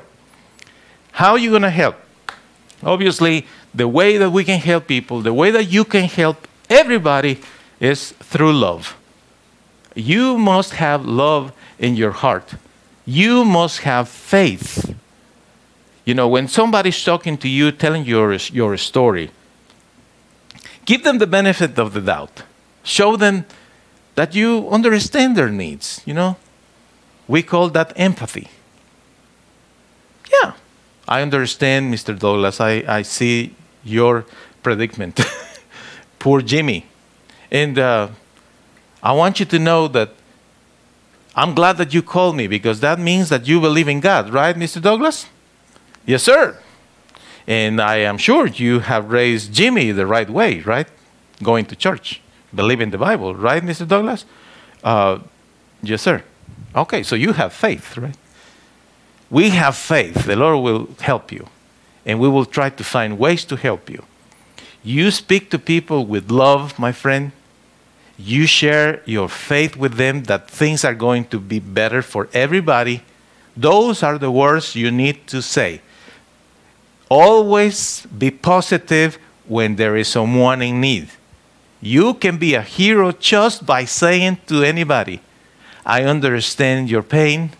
How 1.12 1.32
are 1.32 1.38
you 1.38 1.50
going 1.50 1.62
to 1.62 1.70
help? 1.70 1.96
Obviously, 2.82 3.46
the 3.74 3.88
way 3.88 4.16
that 4.16 4.30
we 4.30 4.44
can 4.44 4.58
help 4.58 4.86
people, 4.86 5.20
the 5.20 5.34
way 5.34 5.50
that 5.50 5.64
you 5.64 5.84
can 5.84 6.04
help 6.04 6.48
everybody 6.70 7.40
is 7.80 8.12
through 8.12 8.52
love. 8.52 8.96
You 9.94 10.38
must 10.38 10.74
have 10.74 11.04
love 11.04 11.52
in 11.78 11.96
your 11.96 12.12
heart. 12.12 12.54
You 13.04 13.44
must 13.44 13.80
have 13.80 14.08
faith 14.08 14.97
you 16.08 16.14
know, 16.14 16.26
when 16.26 16.48
somebody's 16.48 17.04
talking 17.04 17.36
to 17.36 17.46
you, 17.46 17.70
telling 17.70 18.06
your, 18.06 18.32
your 18.50 18.78
story, 18.78 19.30
give 20.86 21.04
them 21.04 21.18
the 21.18 21.26
benefit 21.26 21.78
of 21.78 21.92
the 21.92 22.00
doubt. 22.00 22.44
Show 22.82 23.14
them 23.14 23.44
that 24.14 24.34
you 24.34 24.70
understand 24.70 25.36
their 25.36 25.50
needs, 25.50 26.00
you 26.06 26.14
know? 26.14 26.38
We 27.26 27.42
call 27.42 27.68
that 27.68 27.92
empathy. 27.94 28.48
Yeah, 30.32 30.52
I 31.06 31.20
understand, 31.20 31.92
Mr. 31.92 32.18
Douglas. 32.18 32.58
I, 32.58 32.82
I 32.88 33.02
see 33.02 33.54
your 33.84 34.24
predicament. 34.62 35.20
Poor 36.18 36.40
Jimmy. 36.40 36.86
And 37.50 37.78
uh, 37.78 38.08
I 39.02 39.12
want 39.12 39.40
you 39.40 39.44
to 39.44 39.58
know 39.58 39.88
that 39.88 40.14
I'm 41.36 41.54
glad 41.54 41.76
that 41.76 41.92
you 41.92 42.00
called 42.00 42.34
me 42.34 42.46
because 42.46 42.80
that 42.80 42.98
means 42.98 43.28
that 43.28 43.46
you 43.46 43.60
believe 43.60 43.88
in 43.88 44.00
God, 44.00 44.30
right, 44.30 44.56
Mr. 44.56 44.80
Douglas? 44.80 45.26
Yes, 46.08 46.22
sir. 46.22 46.56
And 47.46 47.82
I 47.82 47.96
am 47.96 48.16
sure 48.16 48.46
you 48.46 48.78
have 48.78 49.10
raised 49.10 49.52
Jimmy 49.52 49.92
the 49.92 50.06
right 50.06 50.30
way, 50.30 50.60
right? 50.60 50.88
Going 51.42 51.66
to 51.66 51.76
church, 51.76 52.22
believing 52.54 52.90
the 52.90 52.96
Bible, 52.96 53.34
right, 53.34 53.62
Mr. 53.62 53.86
Douglas? 53.86 54.24
Uh, 54.82 55.18
yes, 55.82 56.00
sir. 56.00 56.24
Okay, 56.74 57.02
so 57.02 57.14
you 57.14 57.34
have 57.34 57.52
faith, 57.52 57.98
right? 57.98 58.16
We 59.28 59.50
have 59.50 59.76
faith. 59.76 60.24
The 60.24 60.34
Lord 60.34 60.64
will 60.64 60.88
help 61.00 61.30
you. 61.30 61.46
And 62.06 62.18
we 62.18 62.28
will 62.30 62.46
try 62.46 62.70
to 62.70 62.82
find 62.82 63.18
ways 63.18 63.44
to 63.44 63.56
help 63.56 63.90
you. 63.90 64.02
You 64.82 65.10
speak 65.10 65.50
to 65.50 65.58
people 65.58 66.06
with 66.06 66.30
love, 66.30 66.78
my 66.78 66.92
friend. 66.92 67.32
You 68.16 68.46
share 68.46 69.02
your 69.04 69.28
faith 69.28 69.76
with 69.76 69.94
them 69.96 70.22
that 70.22 70.48
things 70.48 70.86
are 70.86 70.94
going 70.94 71.26
to 71.26 71.38
be 71.38 71.58
better 71.58 72.00
for 72.00 72.30
everybody. 72.32 73.02
Those 73.54 74.02
are 74.02 74.16
the 74.16 74.30
words 74.30 74.74
you 74.74 74.90
need 74.90 75.26
to 75.26 75.42
say. 75.42 75.82
Always 77.08 78.06
be 78.06 78.30
positive 78.30 79.18
when 79.46 79.76
there 79.76 79.96
is 79.96 80.08
someone 80.08 80.62
in 80.62 80.80
need. 80.80 81.08
You 81.80 82.14
can 82.14 82.38
be 82.38 82.54
a 82.54 82.62
hero 82.62 83.12
just 83.12 83.64
by 83.64 83.84
saying 83.84 84.38
to 84.48 84.62
anybody, 84.62 85.20
I 85.86 86.02
understand 86.02 86.90
your 86.90 87.02
pain. 87.02 87.50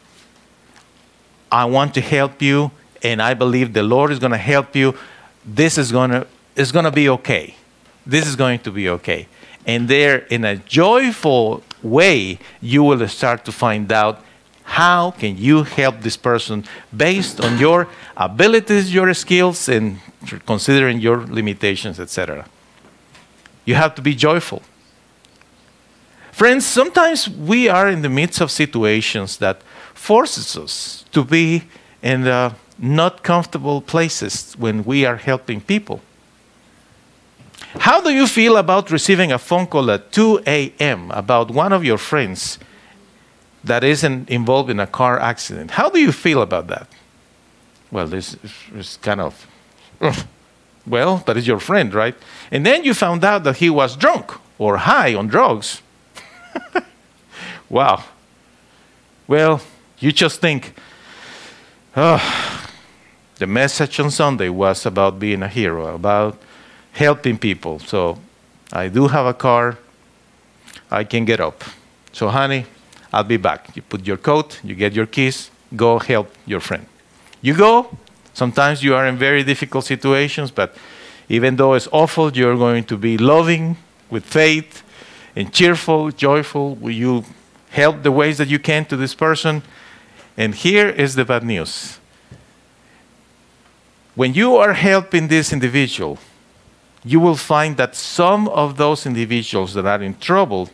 I 1.51 1.65
want 1.65 1.95
to 1.95 2.01
help 2.01 2.43
you, 2.43 2.73
and 3.03 3.23
I 3.23 3.33
believe 3.35 3.73
the 3.73 3.83
Lord 3.83 4.11
is 4.11 4.19
going 4.19 4.33
to 4.33 4.39
help 4.39 4.77
you. 4.77 4.95
This 5.45 5.79
is 5.79 5.93
going 5.93 6.11
to 6.11 6.27
is 6.57 6.73
going 6.73 6.85
to 6.85 6.91
be 6.91 7.09
okay. 7.09 7.55
This 8.05 8.27
is 8.27 8.37
going 8.37 8.59
to 8.61 8.71
be 8.71 8.89
okay. 8.89 9.29
And 9.65 9.89
there, 9.89 10.19
in 10.31 10.45
a 10.45 10.57
joyful 10.57 11.63
way, 11.83 12.39
you 12.61 12.83
will 12.83 13.07
start 13.07 13.45
to 13.45 13.53
find 13.53 13.91
out 13.93 14.25
how 14.69 15.11
can 15.13 15.39
you 15.39 15.63
help 15.63 16.03
this 16.03 16.17
person 16.17 16.63
based 16.95 17.41
on 17.41 17.59
your 17.59 17.89
abilities, 18.17 18.93
your 18.93 19.13
skills, 19.15 19.69
and 19.69 19.99
considering 20.47 21.01
your 21.01 21.27
limitations, 21.27 21.99
etc. 21.99 22.47
You 23.65 23.75
have 23.77 23.95
to 23.95 24.03
be 24.03 24.15
joyful. 24.15 24.63
Friends, 26.33 26.67
sometimes 26.67 27.29
we 27.29 27.69
are 27.69 27.89
in 27.89 28.03
the 28.03 28.11
midst 28.11 28.43
of 28.43 28.51
situations 28.51 29.39
that 29.39 29.63
forces 29.95 30.57
us 30.57 31.05
to 31.13 31.25
be 31.25 31.63
in 32.03 32.23
the 32.23 32.55
not 32.79 33.23
comfortable 33.23 33.81
places 33.81 34.55
when 34.59 34.85
we 34.85 35.07
are 35.07 35.17
helping 35.17 35.63
people. 35.63 36.03
How 37.81 38.01
do 38.03 38.11
you 38.11 38.27
feel 38.27 38.59
about 38.59 38.91
receiving 38.91 39.33
a 39.33 39.39
phone 39.39 39.67
call 39.67 39.91
at 39.91 40.13
2 40.13 40.43
a.m. 40.47 41.11
about 41.11 41.51
one 41.51 41.73
of 41.73 41.85
your 41.85 41.99
friends 41.99 42.59
that 43.69 43.85
isn't 43.85 44.29
involved 44.29 44.71
in 44.71 44.81
a 44.81 44.87
car 44.87 45.19
accident? 45.19 45.73
How 45.73 45.89
do 45.89 46.01
you 46.01 46.13
feel 46.13 46.43
about 46.43 46.67
that? 46.67 46.89
Well, 47.91 48.07
this 48.07 48.37
is 48.75 48.99
kind 49.01 49.21
of, 49.21 49.47
well, 50.87 51.19
that 51.27 51.37
is 51.37 51.47
your 51.47 51.61
friend, 51.61 51.95
right? 51.95 52.15
And 52.51 52.67
then 52.67 52.85
you 52.85 52.95
found 52.95 53.25
out 53.25 53.45
that 53.45 53.57
he 53.57 53.71
was 53.71 53.97
drunk 53.97 54.33
or 54.59 54.79
high 54.79 55.15
on 55.15 55.29
drugs. 55.29 55.81
wow. 57.71 58.05
Well, 59.27 59.61
you 59.99 60.13
just 60.13 60.41
think, 60.41 60.75
oh, 61.97 62.69
the 63.37 63.47
message 63.47 64.01
on 64.01 64.11
Sunday 64.11 64.49
was 64.49 64.85
about 64.85 65.19
being 65.19 65.43
a 65.43 65.49
hero, 65.49 65.95
about 65.95 66.39
helping 66.93 67.39
people. 67.39 67.79
So 67.79 68.19
I 68.73 68.89
do 68.89 69.09
have 69.09 69.27
a 69.27 69.35
car. 69.35 69.79
I 70.91 71.05
can 71.05 71.25
get 71.25 71.41
up. 71.41 71.65
So, 72.13 72.29
honey, 72.29 72.67
I'll 73.13 73.25
be 73.25 73.37
back. 73.37 73.75
You 73.75 73.83
put 73.83 74.07
your 74.07 74.17
coat, 74.17 74.61
you 74.63 74.75
get 74.75 74.93
your 74.93 75.07
keys, 75.07 75.51
go 75.75 75.99
help 75.99 76.33
your 76.47 76.61
friend. 76.61 76.87
You 77.41 77.55
go. 77.55 77.97
Sometimes 78.35 78.83
you 78.83 78.95
are 78.95 79.07
in 79.07 79.17
very 79.17 79.43
difficult 79.43 79.85
situations, 79.85 80.51
but 80.51 80.77
even 81.29 81.57
though 81.57 81.75
it's 81.75 81.89
awful, 81.93 82.31
you're 82.33 82.57
going 82.57 82.85
to 82.85 82.97
be 82.97 83.19
loving 83.19 83.77
with 84.11 84.25
faith 84.25 84.83
and 85.35 85.53
cheerful, 85.53 86.11
joyful. 86.11 86.75
Will 86.77 86.93
you 86.93 87.25
help 87.71 88.03
the 88.03 88.13
ways 88.13 88.39
that 88.39 88.49
you 88.49 88.59
can 88.59 88.85
to 88.87 88.97
this 88.97 89.15
person? 89.15 89.63
And 90.37 90.55
here 90.55 90.89
is 90.89 91.17
the 91.17 91.25
bad 91.25 91.43
news. 91.43 91.99
When 94.15 94.35
you 94.35 94.57
are 94.57 94.73
helping 94.73 95.29
this 95.29 95.53
individual, 95.53 96.19
you 97.05 97.21
will 97.21 97.37
find 97.37 97.77
that 97.77 97.95
some 97.95 98.49
of 98.49 98.77
those 98.77 99.07
individuals 99.07 99.75
that 99.75 99.87
are 99.87 100.03
in 100.03 100.19
trouble, 100.19 100.71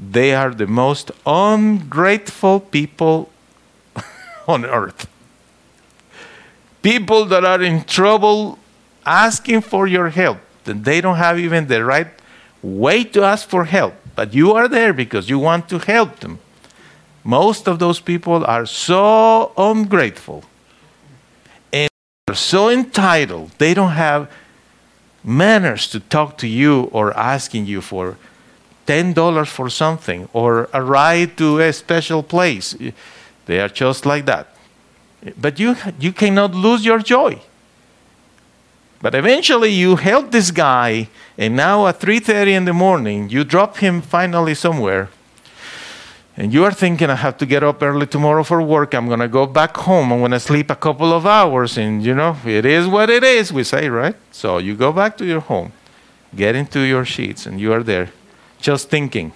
they 0.00 0.34
are 0.34 0.50
the 0.50 0.66
most 0.66 1.10
ungrateful 1.26 2.60
people 2.60 3.30
on 4.48 4.64
earth. 4.64 5.06
People 6.82 7.26
that 7.26 7.44
are 7.44 7.60
in 7.60 7.84
trouble 7.84 8.58
asking 9.04 9.60
for 9.60 9.86
your 9.86 10.08
help, 10.08 10.38
and 10.64 10.84
they 10.84 11.02
don't 11.02 11.16
have 11.16 11.38
even 11.38 11.66
the 11.66 11.84
right 11.84 12.08
way 12.62 13.04
to 13.04 13.22
ask 13.22 13.46
for 13.48 13.64
help, 13.66 13.94
but 14.16 14.32
you 14.32 14.52
are 14.52 14.68
there 14.68 14.94
because 14.94 15.28
you 15.28 15.38
want 15.38 15.68
to 15.68 15.78
help 15.78 16.20
them. 16.20 16.38
Most 17.22 17.68
of 17.68 17.78
those 17.78 18.00
people 18.00 18.44
are 18.46 18.64
so 18.64 19.52
ungrateful 19.58 20.44
and 21.72 21.90
are 22.28 22.34
so 22.34 22.70
entitled, 22.70 23.50
they 23.58 23.74
don't 23.74 23.92
have 23.92 24.30
manners 25.22 25.86
to 25.88 26.00
talk 26.00 26.38
to 26.38 26.46
you 26.46 26.84
or 26.92 27.14
asking 27.14 27.66
you 27.66 27.82
for 27.82 28.16
$10 28.86 29.46
for 29.46 29.70
something 29.70 30.28
or 30.32 30.68
a 30.72 30.82
ride 30.82 31.36
to 31.36 31.60
a 31.60 31.72
special 31.72 32.22
place. 32.22 32.76
They 33.46 33.60
are 33.60 33.68
just 33.68 34.06
like 34.06 34.26
that. 34.26 34.48
But 35.36 35.58
you, 35.58 35.76
you 35.98 36.12
cannot 36.12 36.54
lose 36.54 36.84
your 36.84 36.98
joy. 37.00 37.40
But 39.02 39.14
eventually 39.14 39.70
you 39.70 39.96
help 39.96 40.30
this 40.30 40.50
guy 40.50 41.08
and 41.38 41.56
now 41.56 41.86
at 41.86 42.00
3:30 42.00 42.48
in 42.48 42.64
the 42.66 42.74
morning 42.74 43.30
you 43.30 43.44
drop 43.44 43.78
him 43.78 44.02
finally 44.02 44.54
somewhere 44.54 45.08
and 46.36 46.54
you 46.54 46.64
are 46.64 46.72
thinking, 46.72 47.10
I 47.10 47.16
have 47.16 47.36
to 47.38 47.44
get 47.44 47.62
up 47.62 47.82
early 47.82 48.06
tomorrow 48.06 48.42
for 48.44 48.62
work. 48.62 48.94
I'm 48.94 49.08
going 49.08 49.20
to 49.20 49.28
go 49.28 49.44
back 49.46 49.76
home. 49.76 50.10
I'm 50.10 50.30
to 50.30 50.40
sleep 50.40 50.70
a 50.70 50.74
couple 50.74 51.12
of 51.12 51.26
hours. 51.26 51.76
And, 51.76 52.02
you 52.02 52.14
know, 52.14 52.34
it 52.46 52.64
is 52.64 52.86
what 52.86 53.10
it 53.10 53.22
is, 53.22 53.52
we 53.52 53.62
say, 53.62 53.90
right? 53.90 54.16
So 54.30 54.56
you 54.56 54.74
go 54.74 54.90
back 54.90 55.18
to 55.18 55.26
your 55.26 55.40
home, 55.40 55.72
get 56.34 56.54
into 56.54 56.80
your 56.80 57.04
sheets, 57.04 57.44
and 57.44 57.60
you 57.60 57.74
are 57.74 57.82
there 57.82 58.10
just 58.60 58.90
thinking. 58.90 59.32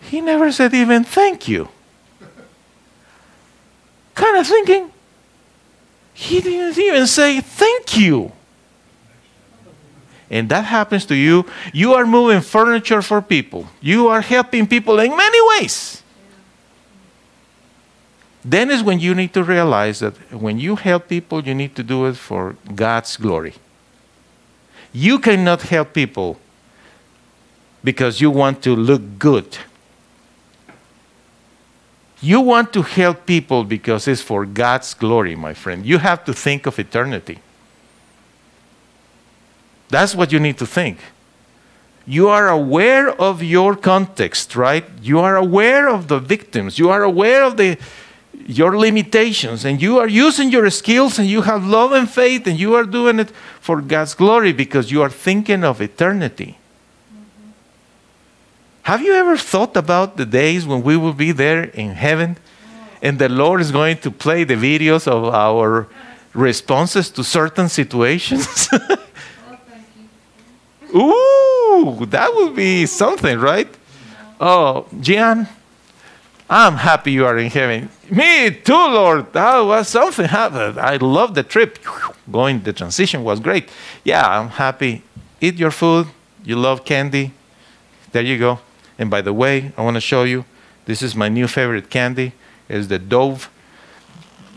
He 0.00 0.20
never 0.20 0.52
said 0.52 0.72
even 0.74 1.04
thank 1.04 1.48
you. 1.48 1.68
kind 4.14 4.36
of 4.36 4.46
thinking. 4.46 4.90
He 6.14 6.40
didn't 6.40 6.78
even 6.78 7.06
say 7.06 7.40
thank 7.40 7.96
you 7.96 8.32
and 10.30 10.48
that 10.50 10.64
happens 10.64 11.06
to 11.06 11.14
you, 11.14 11.46
you 11.72 11.94
are 11.94 12.06
moving 12.06 12.40
furniture 12.40 13.02
for 13.02 13.22
people. 13.22 13.66
You 13.80 14.08
are 14.08 14.20
helping 14.20 14.66
people 14.66 14.98
in 14.98 15.16
many 15.16 15.38
ways. 15.58 16.02
Then 18.44 18.70
is 18.70 18.82
when 18.82 19.00
you 19.00 19.14
need 19.14 19.32
to 19.34 19.42
realize 19.42 20.00
that 20.00 20.14
when 20.32 20.58
you 20.58 20.76
help 20.76 21.08
people, 21.08 21.42
you 21.42 21.54
need 21.54 21.74
to 21.76 21.82
do 21.82 22.06
it 22.06 22.16
for 22.16 22.56
God's 22.74 23.16
glory. 23.16 23.54
You 24.92 25.18
cannot 25.18 25.62
help 25.62 25.92
people 25.92 26.38
because 27.84 28.20
you 28.20 28.30
want 28.30 28.62
to 28.62 28.74
look 28.74 29.18
good. 29.18 29.58
You 32.20 32.40
want 32.40 32.72
to 32.72 32.82
help 32.82 33.26
people 33.26 33.64
because 33.64 34.08
it's 34.08 34.20
for 34.20 34.44
God's 34.44 34.92
glory, 34.94 35.36
my 35.36 35.54
friend. 35.54 35.86
You 35.86 35.98
have 35.98 36.24
to 36.24 36.34
think 36.34 36.66
of 36.66 36.78
eternity. 36.78 37.38
That's 39.88 40.14
what 40.14 40.32
you 40.32 40.40
need 40.40 40.58
to 40.58 40.66
think. 40.66 40.98
You 42.06 42.28
are 42.28 42.48
aware 42.48 43.10
of 43.20 43.42
your 43.42 43.76
context, 43.76 44.56
right? 44.56 44.84
You 45.02 45.20
are 45.20 45.36
aware 45.36 45.88
of 45.88 46.08
the 46.08 46.18
victims. 46.18 46.78
You 46.78 46.90
are 46.90 47.02
aware 47.02 47.44
of 47.44 47.56
the, 47.56 47.78
your 48.46 48.78
limitations, 48.78 49.64
and 49.64 49.80
you 49.80 49.98
are 49.98 50.08
using 50.08 50.50
your 50.50 50.68
skills, 50.70 51.18
and 51.18 51.28
you 51.28 51.42
have 51.42 51.66
love 51.66 51.92
and 51.92 52.08
faith, 52.08 52.46
and 52.46 52.58
you 52.58 52.74
are 52.74 52.84
doing 52.84 53.18
it 53.18 53.30
for 53.60 53.80
God's 53.80 54.14
glory 54.14 54.52
because 54.52 54.90
you 54.90 55.02
are 55.02 55.10
thinking 55.10 55.64
of 55.64 55.80
eternity. 55.80 56.58
Mm-hmm. 57.12 57.50
Have 58.82 59.02
you 59.02 59.14
ever 59.14 59.36
thought 59.36 59.76
about 59.76 60.16
the 60.16 60.26
days 60.26 60.66
when 60.66 60.82
we 60.82 60.96
will 60.96 61.12
be 61.12 61.32
there 61.32 61.64
in 61.64 61.90
heaven 61.90 62.36
and 63.02 63.18
the 63.18 63.28
Lord 63.28 63.60
is 63.60 63.70
going 63.70 63.98
to 63.98 64.10
play 64.10 64.44
the 64.44 64.54
videos 64.54 65.06
of 65.06 65.24
our 65.32 65.88
responses 66.34 67.10
to 67.10 67.22
certain 67.24 67.68
situations? 67.68 68.68
Ooh, 70.94 72.06
that 72.06 72.34
would 72.34 72.56
be 72.56 72.86
something, 72.86 73.38
right? 73.38 73.68
Oh, 74.40 74.86
Gian, 75.00 75.48
I'm 76.50 76.76
happy 76.76 77.12
you 77.12 77.26
are 77.26 77.36
in 77.36 77.50
heaven. 77.50 77.90
Me 78.10 78.50
too, 78.50 78.72
Lord. 78.72 79.32
That 79.34 79.58
was 79.58 79.88
something 79.88 80.26
happened. 80.26 80.78
I 80.78 80.96
love 80.96 81.34
the 81.34 81.42
trip. 81.42 81.78
Going, 82.30 82.62
the 82.62 82.72
transition 82.72 83.22
was 83.22 83.38
great. 83.40 83.68
Yeah, 84.02 84.26
I'm 84.26 84.48
happy. 84.48 85.02
Eat 85.40 85.56
your 85.56 85.70
food. 85.70 86.06
You 86.44 86.56
love 86.56 86.84
candy. 86.84 87.32
There 88.12 88.22
you 88.22 88.38
go. 88.38 88.60
And 88.98 89.10
by 89.10 89.20
the 89.20 89.32
way, 89.32 89.72
I 89.76 89.82
want 89.82 89.96
to 89.96 90.00
show 90.00 90.24
you. 90.24 90.44
This 90.86 91.02
is 91.02 91.14
my 91.14 91.28
new 91.28 91.46
favorite 91.46 91.90
candy. 91.90 92.32
It's 92.68 92.86
the 92.86 92.98
Dove 92.98 93.50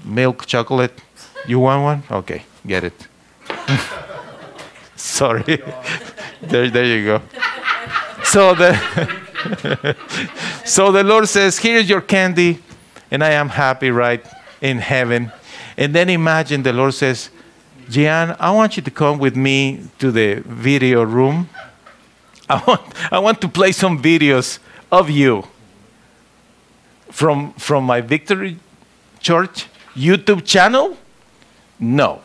milk 0.05 0.45
chocolate. 0.45 1.01
You 1.45 1.59
want 1.59 1.83
one? 1.83 2.19
Okay, 2.19 2.43
get 2.65 2.85
it. 2.85 3.07
Sorry. 4.95 5.43
there, 6.41 6.69
there 6.69 6.85
you 6.85 7.05
go. 7.05 7.21
So 8.23 8.55
the 8.55 8.71
so 10.65 10.91
the 10.91 11.03
Lord 11.03 11.27
says, 11.27 11.57
Here's 11.57 11.89
your 11.89 12.01
candy, 12.01 12.59
and 13.09 13.23
I 13.23 13.31
am 13.31 13.49
happy, 13.49 13.91
right, 13.91 14.25
in 14.61 14.77
heaven. 14.77 15.31
And 15.77 15.95
then 15.95 16.09
imagine 16.09 16.63
the 16.63 16.73
Lord 16.73 16.93
says, 16.93 17.29
Gian, 17.89 18.35
I 18.39 18.51
want 18.51 18.77
you 18.77 18.83
to 18.83 18.91
come 18.91 19.19
with 19.19 19.35
me 19.35 19.81
to 19.99 20.11
the 20.11 20.43
video 20.45 21.03
room. 21.03 21.49
I 22.49 22.63
want, 22.65 23.13
I 23.13 23.19
want 23.19 23.41
to 23.41 23.47
play 23.47 23.71
some 23.71 24.01
videos 24.01 24.59
of 24.91 25.09
you 25.09 25.47
from, 27.09 27.53
from 27.53 27.83
my 27.85 28.01
Victory 28.01 28.57
Church 29.19 29.67
YouTube 29.95 30.45
channel? 30.45 30.97
No. 31.79 32.21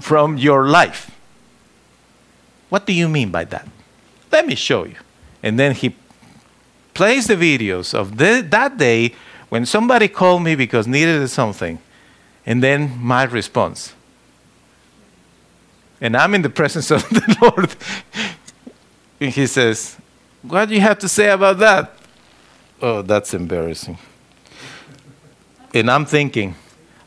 From 0.00 0.36
your 0.38 0.68
life. 0.68 1.10
What 2.68 2.86
do 2.86 2.92
you 2.92 3.08
mean 3.08 3.30
by 3.30 3.44
that? 3.44 3.68
Let 4.32 4.46
me 4.46 4.54
show 4.54 4.84
you. 4.84 4.96
And 5.42 5.58
then 5.58 5.74
he 5.74 5.94
plays 6.94 7.26
the 7.26 7.34
videos 7.36 7.92
of 7.92 8.16
the, 8.16 8.46
that 8.50 8.78
day 8.78 9.14
when 9.48 9.66
somebody 9.66 10.08
called 10.08 10.42
me 10.42 10.54
because 10.54 10.86
needed 10.86 11.28
something. 11.28 11.78
And 12.46 12.62
then 12.62 12.98
my 13.00 13.24
response. 13.24 13.94
And 16.00 16.16
I'm 16.16 16.34
in 16.34 16.42
the 16.42 16.50
presence 16.50 16.90
of 16.90 17.08
the 17.10 17.36
Lord. 17.40 17.76
and 19.20 19.32
he 19.32 19.46
says, 19.46 19.96
What 20.42 20.68
do 20.68 20.74
you 20.74 20.80
have 20.80 20.98
to 21.00 21.08
say 21.08 21.30
about 21.30 21.58
that? 21.58 21.92
Oh, 22.80 23.02
that's 23.02 23.32
embarrassing. 23.32 23.98
And 25.72 25.90
I'm 25.90 26.04
thinking, 26.04 26.54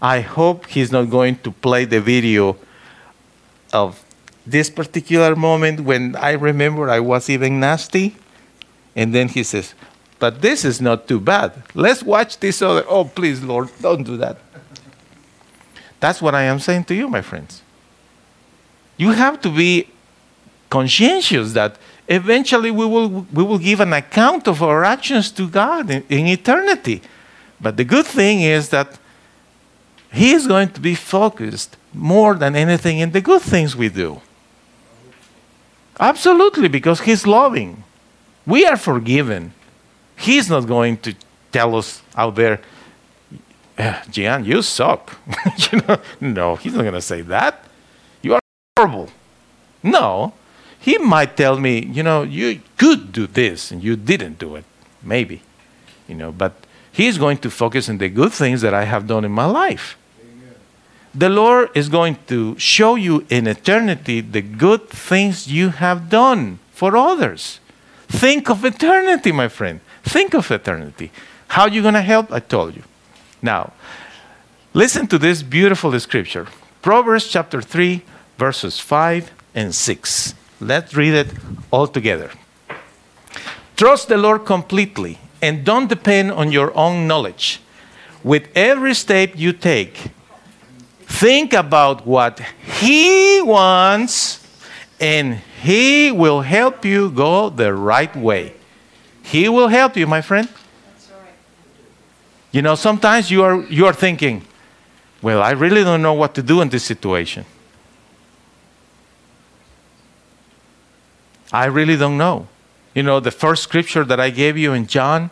I 0.01 0.21
hope 0.21 0.65
he's 0.67 0.91
not 0.91 1.09
going 1.09 1.37
to 1.39 1.51
play 1.51 1.85
the 1.85 2.01
video 2.01 2.57
of 3.73 4.03
this 4.45 4.69
particular 4.69 5.35
moment 5.35 5.81
when 5.81 6.15
I 6.15 6.31
remember 6.31 6.89
I 6.89 6.99
was 6.99 7.29
even 7.29 7.59
nasty. 7.59 8.15
And 8.97 9.13
then 9.13 9.29
he 9.29 9.43
says, 9.43 9.75
But 10.17 10.41
this 10.41 10.65
is 10.65 10.81
not 10.81 11.07
too 11.07 11.19
bad. 11.19 11.53
Let's 11.75 12.01
watch 12.01 12.39
this 12.39 12.61
other. 12.63 12.83
Oh, 12.89 13.05
please, 13.05 13.43
Lord, 13.43 13.69
don't 13.79 14.03
do 14.03 14.17
that. 14.17 14.39
That's 15.99 16.19
what 16.19 16.33
I 16.33 16.43
am 16.43 16.59
saying 16.59 16.85
to 16.85 16.95
you, 16.95 17.07
my 17.07 17.21
friends. 17.21 17.61
You 18.97 19.11
have 19.11 19.39
to 19.41 19.49
be 19.49 19.87
conscientious 20.71 21.53
that 21.53 21.77
eventually 22.07 22.71
we 22.71 22.85
will, 22.85 23.27
we 23.31 23.43
will 23.43 23.59
give 23.59 23.79
an 23.79 23.93
account 23.93 24.47
of 24.47 24.63
our 24.63 24.83
actions 24.83 25.29
to 25.31 25.47
God 25.47 25.91
in, 25.91 26.03
in 26.09 26.25
eternity. 26.25 27.01
But 27.61 27.77
the 27.77 27.83
good 27.83 28.07
thing 28.07 28.41
is 28.41 28.69
that 28.69 28.97
He 30.11 30.31
is 30.31 30.47
going 30.47 30.69
to 30.69 30.81
be 30.81 30.95
focused 30.95 31.77
more 31.93 32.33
than 32.33 32.55
anything 32.55 32.97
in 32.97 33.11
the 33.11 33.21
good 33.21 33.43
things 33.43 33.75
we 33.75 33.89
do. 33.89 34.21
Absolutely, 35.99 36.67
because 36.67 37.01
He's 37.01 37.27
loving. 37.27 37.83
We 38.47 38.65
are 38.65 38.77
forgiven. 38.77 39.53
He's 40.15 40.49
not 40.49 40.65
going 40.67 40.97
to 40.99 41.13
tell 41.51 41.75
us 41.75 42.01
out 42.15 42.35
there, 42.35 42.61
"Eh, 43.77 44.01
Gian, 44.09 44.45
you 44.45 44.61
suck. 44.61 45.15
you 45.71 45.81
know, 45.81 45.99
no, 46.21 46.55
He's 46.55 46.73
not 46.73 46.81
going 46.83 46.93
to 46.93 47.01
say 47.01 47.21
that. 47.23 47.65
You 48.21 48.35
are 48.35 48.39
horrible. 48.79 49.09
No, 49.83 50.33
He 50.79 50.97
might 50.97 51.35
tell 51.35 51.59
me, 51.59 51.85
you 51.85 52.03
know, 52.03 52.23
you 52.23 52.61
could 52.77 53.11
do 53.11 53.27
this 53.27 53.71
and 53.71 53.83
you 53.83 53.97
didn't 53.97 54.39
do 54.39 54.55
it. 54.55 54.63
Maybe, 55.03 55.41
you 56.07 56.15
know, 56.15 56.31
but 56.31 56.53
He's 56.91 57.17
going 57.17 57.37
to 57.39 57.51
focus 57.51 57.89
on 57.89 57.97
the 57.97 58.09
good 58.09 58.31
things 58.31 58.61
that 58.61 58.73
I 58.73 58.85
have 58.85 59.05
done 59.05 59.25
in 59.25 59.31
my 59.31 59.45
life. 59.45 59.97
The 61.13 61.29
Lord 61.29 61.69
is 61.75 61.89
going 61.89 62.17
to 62.27 62.57
show 62.57 62.95
you 62.95 63.25
in 63.29 63.45
eternity 63.47 64.21
the 64.21 64.41
good 64.41 64.89
things 64.89 65.47
you 65.47 65.69
have 65.69 66.09
done 66.09 66.59
for 66.71 66.95
others. 66.95 67.59
Think 68.07 68.49
of 68.49 68.63
eternity, 68.63 69.31
my 69.31 69.47
friend. 69.47 69.79
Think 70.03 70.33
of 70.33 70.49
eternity. 70.51 71.11
How 71.49 71.63
are 71.63 71.69
you 71.69 71.81
going 71.81 71.93
to 71.93 72.01
help? 72.01 72.31
I 72.31 72.39
told 72.39 72.75
you. 72.75 72.83
Now, 73.41 73.73
listen 74.73 75.07
to 75.07 75.17
this 75.17 75.43
beautiful 75.43 75.97
scripture 75.99 76.47
Proverbs 76.81 77.27
chapter 77.27 77.61
3, 77.61 78.01
verses 78.37 78.79
5 78.79 79.31
and 79.55 79.75
6. 79.75 80.33
Let's 80.61 80.95
read 80.95 81.13
it 81.13 81.27
all 81.71 81.87
together. 81.87 82.31
Trust 83.75 84.07
the 84.07 84.17
Lord 84.17 84.45
completely 84.45 85.19
and 85.41 85.63
don't 85.63 85.87
depend 85.87 86.31
on 86.31 86.51
your 86.51 86.75
own 86.75 87.07
knowledge. 87.07 87.61
With 88.23 88.49
every 88.55 88.93
step 88.95 89.33
you 89.35 89.53
take, 89.53 90.11
think 91.05 91.53
about 91.53 92.07
what 92.07 92.39
He 92.79 93.41
wants, 93.41 94.46
and 94.99 95.35
He 95.61 96.11
will 96.11 96.41
help 96.41 96.85
you 96.85 97.09
go 97.09 97.49
the 97.49 97.73
right 97.73 98.15
way. 98.15 98.53
He 99.23 99.49
will 99.49 99.67
help 99.67 99.97
you, 99.97 100.07
my 100.07 100.21
friend. 100.21 100.47
You 102.51 102.61
know, 102.61 102.75
sometimes 102.75 103.29
you 103.29 103.43
are, 103.43 103.61
you 103.63 103.85
are 103.85 103.93
thinking, 103.93 104.45
well, 105.21 105.41
I 105.41 105.51
really 105.51 105.83
don't 105.83 106.01
know 106.01 106.13
what 106.13 106.33
to 106.35 106.43
do 106.43 106.61
in 106.61 106.69
this 106.69 106.83
situation. 106.83 107.45
I 111.51 111.65
really 111.65 111.97
don't 111.97 112.17
know. 112.17 112.47
You 112.93 113.03
know, 113.03 113.19
the 113.19 113.31
first 113.31 113.63
scripture 113.63 114.03
that 114.05 114.19
I 114.19 114.29
gave 114.29 114.57
you 114.57 114.73
in 114.73 114.87
John, 114.87 115.29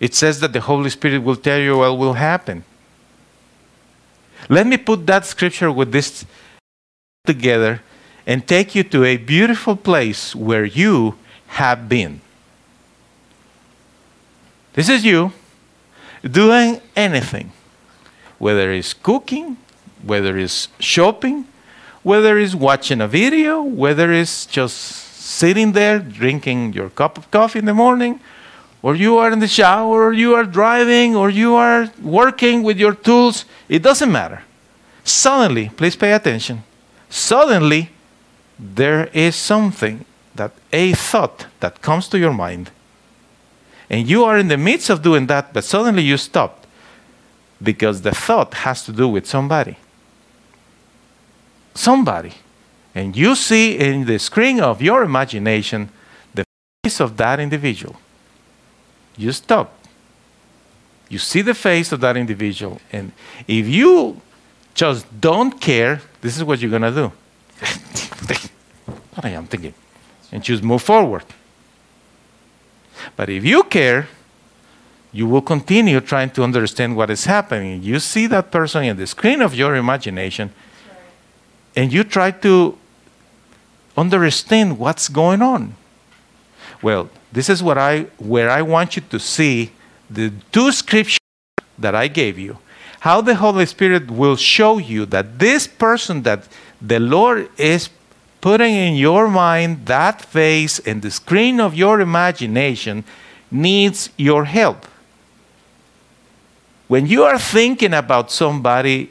it 0.00 0.14
says 0.14 0.40
that 0.40 0.52
the 0.52 0.60
Holy 0.60 0.90
Spirit 0.90 1.22
will 1.22 1.36
tell 1.36 1.58
you 1.58 1.78
what 1.78 1.98
will 1.98 2.14
happen. 2.14 2.64
Let 4.48 4.66
me 4.66 4.76
put 4.76 5.06
that 5.06 5.26
scripture 5.26 5.70
with 5.70 5.92
this 5.92 6.24
together 7.24 7.82
and 8.26 8.46
take 8.46 8.74
you 8.74 8.82
to 8.82 9.04
a 9.04 9.16
beautiful 9.16 9.76
place 9.76 10.34
where 10.34 10.64
you 10.64 11.14
have 11.48 11.88
been. 11.88 12.20
This 14.74 14.88
is 14.88 15.04
you 15.04 15.32
doing 16.22 16.80
anything, 16.96 17.52
whether 18.38 18.72
it's 18.72 18.92
cooking, 18.92 19.56
whether 20.02 20.36
it's 20.36 20.68
shopping, 20.80 21.46
whether 22.02 22.38
it's 22.38 22.54
watching 22.54 23.00
a 23.00 23.08
video, 23.08 23.62
whether 23.62 24.12
it's 24.12 24.44
just 24.44 24.76
sitting 24.76 25.72
there 25.72 25.98
drinking 25.98 26.72
your 26.72 26.90
cup 26.90 27.16
of 27.16 27.30
coffee 27.30 27.58
in 27.58 27.64
the 27.64 27.74
morning, 27.74 28.20
or 28.82 28.94
you 28.94 29.18
are 29.18 29.32
in 29.32 29.38
the 29.38 29.48
shower, 29.48 30.08
or 30.08 30.12
you 30.12 30.34
are 30.34 30.44
driving, 30.44 31.16
or 31.16 31.30
you 31.30 31.54
are 31.54 31.90
working 32.02 32.62
with 32.62 32.78
your 32.78 32.94
tools, 32.94 33.44
it 33.68 33.82
doesn't 33.82 34.12
matter. 34.12 34.42
Suddenly, 35.02 35.70
please 35.70 35.96
pay 35.96 36.12
attention. 36.12 36.62
Suddenly, 37.08 37.90
there 38.58 39.06
is 39.12 39.36
something 39.36 40.04
that 40.34 40.52
a 40.72 40.92
thought 40.92 41.46
that 41.60 41.82
comes 41.82 42.08
to 42.08 42.18
your 42.18 42.32
mind, 42.32 42.70
and 43.88 44.08
you 44.08 44.24
are 44.24 44.38
in 44.38 44.48
the 44.48 44.56
midst 44.56 44.90
of 44.90 45.02
doing 45.02 45.26
that, 45.26 45.52
but 45.52 45.64
suddenly 45.64 46.02
you 46.02 46.16
stop 46.16 46.66
because 47.62 48.02
the 48.02 48.12
thought 48.12 48.54
has 48.54 48.84
to 48.84 48.92
do 48.92 49.08
with 49.08 49.26
somebody. 49.26 49.76
Somebody. 51.74 52.32
And 52.94 53.16
you 53.16 53.34
see 53.34 53.76
in 53.76 54.06
the 54.06 54.18
screen 54.18 54.60
of 54.60 54.80
your 54.80 55.02
imagination 55.02 55.90
the 56.34 56.44
face 56.82 57.00
of 57.00 57.16
that 57.18 57.38
individual. 57.38 57.96
You 59.16 59.32
stop. 59.32 59.72
You 61.08 61.18
see 61.18 61.42
the 61.42 61.54
face 61.54 61.92
of 61.92 62.00
that 62.00 62.16
individual. 62.16 62.80
And 62.92 63.12
if 63.46 63.68
you 63.68 64.20
just 64.74 65.20
don't 65.20 65.60
care, 65.60 66.00
this 66.20 66.36
is 66.36 66.44
what 66.44 66.60
you're 66.60 66.70
going 66.70 66.82
to 66.82 66.90
do. 66.90 67.12
what 69.14 69.24
I 69.24 69.30
am 69.30 69.46
thinking. 69.46 69.74
And 70.32 70.42
just 70.42 70.62
move 70.62 70.82
forward. 70.82 71.24
But 73.14 73.28
if 73.28 73.44
you 73.44 73.62
care, 73.64 74.08
you 75.12 75.26
will 75.26 75.42
continue 75.42 76.00
trying 76.00 76.30
to 76.30 76.42
understand 76.42 76.96
what 76.96 77.10
is 77.10 77.24
happening. 77.24 77.82
You 77.82 78.00
see 78.00 78.26
that 78.26 78.50
person 78.50 78.84
in 78.84 78.96
the 78.96 79.06
screen 79.06 79.40
of 79.40 79.54
your 79.54 79.74
imagination, 79.76 80.52
and 81.74 81.92
you 81.92 82.04
try 82.04 82.30
to 82.32 82.76
understand 83.96 84.78
what's 84.78 85.08
going 85.08 85.40
on. 85.40 85.74
Well, 86.82 87.08
this 87.32 87.48
is 87.48 87.62
what 87.62 87.78
I 87.78 88.02
where 88.18 88.50
I 88.50 88.62
want 88.62 88.96
you 88.96 89.02
to 89.10 89.18
see 89.18 89.72
the 90.10 90.32
two 90.52 90.72
scriptures 90.72 91.18
that 91.78 91.94
I 91.94 92.08
gave 92.08 92.38
you. 92.38 92.58
How 93.00 93.20
the 93.20 93.36
Holy 93.36 93.66
Spirit 93.66 94.10
will 94.10 94.36
show 94.36 94.78
you 94.78 95.06
that 95.06 95.38
this 95.38 95.66
person 95.66 96.22
that 96.22 96.48
the 96.80 97.00
Lord 97.00 97.48
is 97.58 97.90
putting 98.40 98.74
in 98.74 98.94
your 98.94 99.28
mind 99.28 99.86
that 99.86 100.22
face 100.22 100.78
in 100.78 101.00
the 101.00 101.10
screen 101.10 101.60
of 101.60 101.74
your 101.74 102.00
imagination 102.00 103.04
needs 103.50 104.10
your 104.16 104.44
help. 104.44 104.86
When 106.88 107.06
you 107.06 107.24
are 107.24 107.38
thinking 107.38 107.94
about 107.94 108.30
somebody 108.30 109.10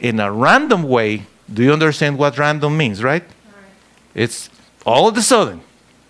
in 0.00 0.18
a 0.18 0.32
random 0.32 0.82
way, 0.82 1.26
do 1.52 1.62
you 1.62 1.72
understand 1.72 2.18
what 2.18 2.38
random 2.38 2.76
means, 2.76 3.02
right? 3.02 3.24
It's 4.14 4.50
all 4.84 5.08
of 5.08 5.16
a 5.16 5.22
sudden, 5.22 5.60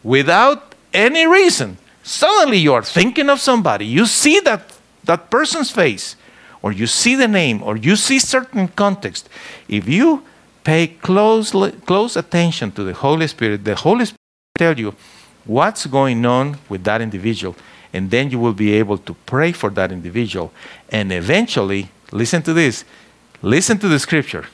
without 0.03 0.75
any 0.93 1.27
reason, 1.27 1.79
suddenly 2.03 2.59
you 2.59 2.73
are 2.73 2.83
thinking 2.83 3.29
of 3.29 3.41
somebody. 3.41 3.87
You 3.87 4.07
see 4.07 4.41
that, 4.41 4.73
that 5.05 5.31
person's 5.31 5.71
face, 5.71 6.17
or 6.65 6.73
you 6.73 6.87
see 6.87 7.15
the 7.15 7.29
name, 7.29 7.63
or 7.63 7.77
you 7.77 7.95
see 7.95 8.19
certain 8.19 8.69
context. 8.69 9.29
If 9.69 9.87
you 9.87 10.23
pay 10.65 10.87
close, 10.87 11.51
close 11.85 12.17
attention 12.17 12.73
to 12.73 12.85
the 12.85 12.95
Holy 12.95 13.27
Spirit, 13.27 13.67
the 13.67 13.75
Holy 13.75 14.07
Spirit 14.07 14.21
will 14.55 14.59
tell 14.59 14.79
you, 14.81 14.95
what's 15.45 15.85
going 15.85 16.25
on 16.25 16.57
with 16.71 16.83
that 16.85 17.03
individual. 17.03 17.55
And 17.93 18.11
then 18.11 18.31
you 18.31 18.39
will 18.39 18.55
be 18.55 18.73
able 18.73 18.97
to 18.97 19.13
pray 19.27 19.53
for 19.53 19.69
that 19.73 19.93
individual. 19.93 20.55
And 20.89 21.13
eventually, 21.13 21.91
listen 22.11 22.41
to 22.45 22.55
this 22.55 22.87
listen 23.43 23.77
to 23.81 23.89
the 23.89 23.99
scripture. 23.99 24.47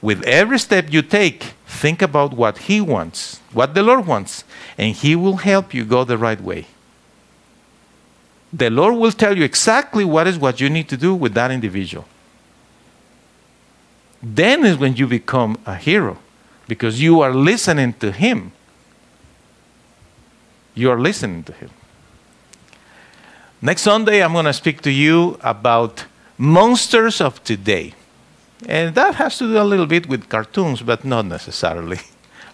With 0.00 0.22
every 0.24 0.58
step 0.58 0.90
you 0.90 1.02
take, 1.02 1.52
think 1.66 2.00
about 2.00 2.32
what 2.32 2.56
He 2.56 2.80
wants, 2.80 3.38
what 3.52 3.74
the 3.74 3.82
Lord 3.82 4.06
wants, 4.06 4.44
and 4.78 4.96
He 4.96 5.14
will 5.14 5.36
help 5.36 5.74
you 5.74 5.84
go 5.84 6.04
the 6.04 6.16
right 6.16 6.40
way. 6.40 6.68
The 8.52 8.70
Lord 8.70 8.96
will 8.96 9.12
tell 9.12 9.36
you 9.36 9.44
exactly 9.44 10.04
what 10.04 10.26
is 10.26 10.38
what 10.38 10.60
you 10.60 10.68
need 10.68 10.88
to 10.90 10.96
do 10.96 11.14
with 11.14 11.32
that 11.34 11.50
individual. 11.50 12.04
Then 14.22 14.64
is 14.64 14.76
when 14.76 14.96
you 14.96 15.06
become 15.06 15.58
a 15.66 15.74
hero 15.74 16.18
because 16.68 17.00
you 17.00 17.20
are 17.20 17.34
listening 17.34 17.94
to 17.94 18.12
Him. 18.12 18.52
You 20.74 20.90
are 20.90 21.00
listening 21.00 21.44
to 21.44 21.52
Him. 21.52 21.70
Next 23.60 23.82
Sunday, 23.82 24.22
I'm 24.22 24.32
going 24.32 24.44
to 24.44 24.52
speak 24.52 24.82
to 24.82 24.90
you 24.90 25.38
about 25.40 26.04
monsters 26.36 27.20
of 27.20 27.42
today. 27.44 27.94
And 28.66 28.94
that 28.94 29.16
has 29.16 29.38
to 29.38 29.44
do 29.44 29.58
a 29.58 29.64
little 29.64 29.86
bit 29.86 30.08
with 30.08 30.28
cartoons, 30.28 30.82
but 30.82 31.04
not 31.04 31.26
necessarily. 31.26 32.00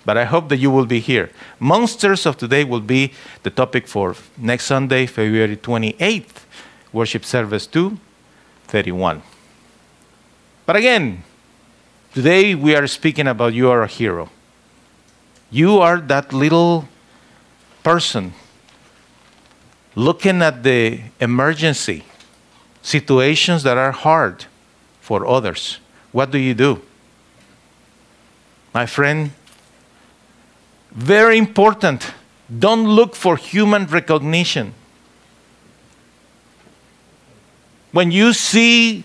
But 0.09 0.17
I 0.17 0.25
hope 0.25 0.49
that 0.49 0.57
you 0.57 0.71
will 0.71 0.87
be 0.87 1.01
here. 1.01 1.29
Monsters 1.61 2.25
of 2.25 2.39
today 2.39 2.65
will 2.65 2.81
be 2.81 3.13
the 3.43 3.51
topic 3.51 3.87
for 3.87 4.17
next 4.39 4.65
Sunday, 4.65 5.05
February 5.05 5.55
28th, 5.55 6.47
worship 6.95 7.27
service 7.27 7.67
231. 7.67 9.21
But 10.65 10.77
again, 10.77 11.25
today 12.15 12.55
we 12.55 12.75
are 12.75 12.87
speaking 12.87 13.27
about 13.27 13.53
you 13.53 13.69
are 13.69 13.83
a 13.83 13.87
hero. 13.87 14.31
You 15.51 15.77
are 15.81 16.01
that 16.01 16.33
little 16.33 16.89
person 17.83 18.33
looking 19.95 20.41
at 20.41 20.63
the 20.63 21.03
emergency 21.21 22.03
situations 22.81 23.63
that 23.63 23.77
are 23.77 23.93
hard 23.93 24.47
for 25.03 25.27
others. 25.27 25.81
What 26.13 26.31
do 26.31 26.39
you 26.39 26.55
do? 26.55 26.81
My 28.73 28.87
friend, 28.87 29.33
very 30.93 31.39
important. 31.39 32.13
Don't 32.59 32.89
look 32.89 33.15
for 33.15 33.37
human 33.37 33.87
recognition. 33.87 34.75
When 37.93 38.11
you 38.11 38.33
see 38.33 39.05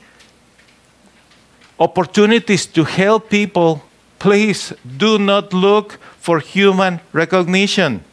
opportunities 1.79 2.65
to 2.67 2.83
help 2.83 3.29
people, 3.29 3.83
please 4.19 4.73
do 4.97 5.17
not 5.17 5.53
look 5.53 5.99
for 6.19 6.39
human 6.39 6.99
recognition. 7.11 8.03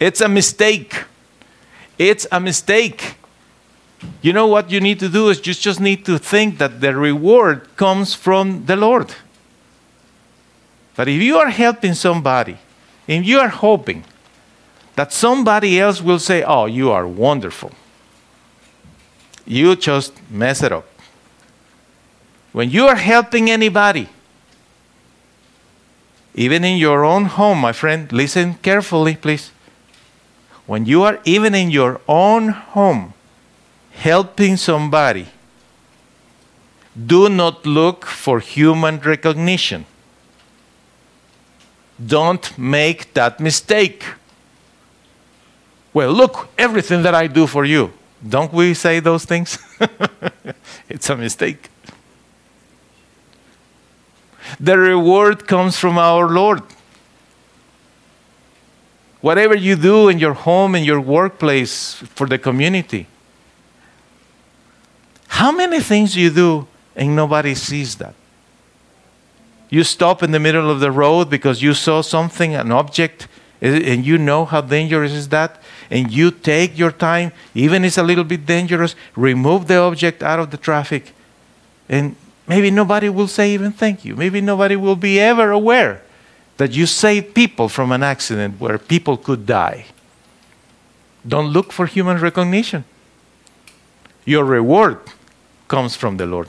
It's 0.00 0.20
a 0.20 0.28
mistake. 0.28 1.04
It's 1.98 2.26
a 2.32 2.40
mistake. 2.40 3.16
You 4.22 4.32
know 4.32 4.46
what 4.46 4.70
you 4.70 4.80
need 4.80 4.98
to 5.00 5.08
do 5.08 5.28
is 5.28 5.46
you 5.46 5.54
just 5.54 5.80
need 5.80 6.04
to 6.06 6.18
think 6.18 6.58
that 6.58 6.80
the 6.80 6.94
reward 6.94 7.68
comes 7.76 8.14
from 8.14 8.66
the 8.66 8.76
Lord. 8.76 9.14
But 10.96 11.08
if 11.08 11.20
you 11.20 11.38
are 11.38 11.50
helping 11.50 11.94
somebody, 11.94 12.58
and 13.08 13.26
you 13.26 13.38
are 13.38 13.48
hoping 13.48 14.04
that 14.96 15.12
somebody 15.12 15.80
else 15.80 16.00
will 16.00 16.18
say, 16.18 16.42
Oh, 16.42 16.66
you 16.66 16.90
are 16.90 17.06
wonderful, 17.06 17.72
you 19.44 19.76
just 19.76 20.12
mess 20.30 20.62
it 20.62 20.72
up. 20.72 20.86
When 22.52 22.70
you 22.70 22.86
are 22.86 22.96
helping 22.96 23.50
anybody, 23.50 24.08
even 26.34 26.64
in 26.64 26.78
your 26.78 27.04
own 27.04 27.26
home, 27.26 27.58
my 27.58 27.72
friend, 27.72 28.10
listen 28.12 28.54
carefully, 28.54 29.16
please. 29.16 29.50
When 30.66 30.86
you 30.86 31.02
are 31.02 31.20
even 31.24 31.54
in 31.54 31.70
your 31.70 32.00
own 32.08 32.48
home 32.48 33.12
helping 33.92 34.56
somebody, 34.56 35.26
do 36.94 37.28
not 37.28 37.66
look 37.66 38.06
for 38.06 38.40
human 38.40 38.98
recognition. 39.00 39.84
Don't 42.04 42.56
make 42.58 43.14
that 43.14 43.40
mistake. 43.40 44.04
Well, 45.92 46.12
look, 46.12 46.48
everything 46.58 47.02
that 47.02 47.14
I 47.14 47.28
do 47.28 47.46
for 47.46 47.64
you. 47.64 47.92
Don't 48.26 48.52
we 48.52 48.74
say 48.74 49.00
those 49.00 49.24
things? 49.24 49.58
it's 50.88 51.08
a 51.10 51.16
mistake. 51.16 51.70
The 54.58 54.78
reward 54.78 55.46
comes 55.46 55.78
from 55.78 55.98
our 55.98 56.28
Lord. 56.28 56.62
Whatever 59.20 59.54
you 59.54 59.76
do 59.76 60.08
in 60.08 60.18
your 60.18 60.34
home, 60.34 60.74
in 60.74 60.84
your 60.84 61.00
workplace, 61.00 61.94
for 61.94 62.26
the 62.26 62.38
community. 62.38 63.06
How 65.28 65.50
many 65.50 65.80
things 65.80 66.16
you 66.16 66.30
do 66.30 66.66
and 66.94 67.16
nobody 67.16 67.54
sees 67.54 67.96
that? 67.96 68.14
You 69.74 69.82
stop 69.82 70.22
in 70.22 70.30
the 70.30 70.38
middle 70.38 70.70
of 70.70 70.78
the 70.78 70.92
road 70.92 71.28
because 71.28 71.60
you 71.60 71.74
saw 71.74 72.00
something, 72.00 72.54
an 72.54 72.70
object, 72.70 73.26
eh, 73.60 73.92
and 73.92 74.06
you 74.06 74.18
know 74.18 74.44
how 74.44 74.60
dangerous 74.60 75.10
is 75.10 75.30
that, 75.30 75.60
and 75.90 76.12
you 76.12 76.30
take 76.30 76.78
your 76.78 76.92
time, 76.92 77.32
even 77.56 77.82
if 77.82 77.88
it's 77.88 77.98
a 77.98 78.04
little 78.04 78.22
bit 78.22 78.46
dangerous, 78.46 78.94
remove 79.16 79.66
the 79.66 79.78
object 79.78 80.22
out 80.22 80.38
of 80.38 80.52
the 80.52 80.56
traffic, 80.56 81.12
and 81.88 82.14
maybe 82.46 82.70
nobody 82.70 83.08
will 83.08 83.26
say 83.26 83.52
even 83.52 83.72
thank 83.72 84.04
you. 84.04 84.14
Maybe 84.14 84.40
nobody 84.40 84.76
will 84.76 84.94
be 84.94 85.18
ever 85.18 85.50
aware 85.50 86.02
that 86.56 86.70
you 86.70 86.86
saved 86.86 87.34
people 87.34 87.68
from 87.68 87.90
an 87.90 88.04
accident 88.04 88.60
where 88.60 88.78
people 88.78 89.16
could 89.16 89.44
die. 89.44 89.86
Don't 91.26 91.48
look 91.48 91.72
for 91.72 91.86
human 91.86 92.20
recognition. 92.20 92.84
Your 94.24 94.44
reward 94.44 95.00
comes 95.66 95.96
from 95.96 96.16
the 96.16 96.26
Lord. 96.26 96.48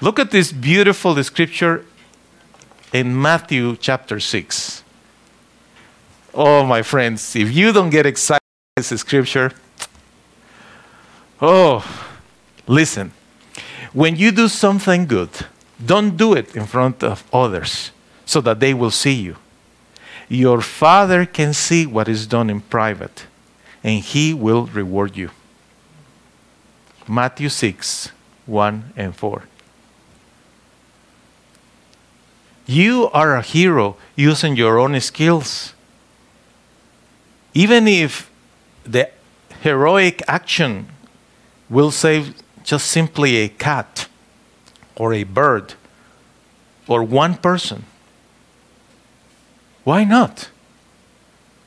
Look 0.00 0.18
at 0.18 0.30
this 0.30 0.52
beautiful 0.52 1.22
scripture 1.24 1.84
in 2.92 3.20
Matthew 3.20 3.76
chapter 3.76 4.20
6. 4.20 4.84
Oh, 6.34 6.66
my 6.66 6.82
friends, 6.82 7.34
if 7.34 7.50
you 7.50 7.72
don't 7.72 7.88
get 7.88 8.04
excited 8.04 8.42
this 8.76 8.88
scripture, 8.88 9.52
oh, 11.40 11.82
listen. 12.66 13.12
When 13.94 14.16
you 14.16 14.32
do 14.32 14.48
something 14.48 15.06
good, 15.06 15.30
don't 15.82 16.18
do 16.18 16.34
it 16.34 16.54
in 16.54 16.66
front 16.66 17.02
of 17.02 17.24
others 17.32 17.90
so 18.26 18.42
that 18.42 18.60
they 18.60 18.74
will 18.74 18.90
see 18.90 19.14
you. 19.14 19.36
Your 20.28 20.60
Father 20.60 21.24
can 21.24 21.54
see 21.54 21.86
what 21.86 22.06
is 22.06 22.26
done 22.26 22.50
in 22.50 22.60
private, 22.60 23.26
and 23.82 24.02
He 24.02 24.34
will 24.34 24.66
reward 24.66 25.16
you. 25.16 25.30
Matthew 27.08 27.48
6 27.48 28.10
1 28.44 28.92
and 28.96 29.16
4. 29.16 29.42
You 32.66 33.08
are 33.12 33.36
a 33.36 33.42
hero 33.42 33.96
using 34.16 34.56
your 34.56 34.78
own 34.78 35.00
skills. 35.00 35.72
Even 37.54 37.86
if 37.86 38.28
the 38.84 39.08
heroic 39.60 40.20
action 40.26 40.88
will 41.70 41.92
save 41.92 42.34
just 42.64 42.86
simply 42.88 43.36
a 43.36 43.48
cat 43.48 44.08
or 44.96 45.14
a 45.14 45.22
bird 45.22 45.74
or 46.88 47.04
one 47.04 47.36
person, 47.36 47.84
why 49.84 50.02
not? 50.02 50.50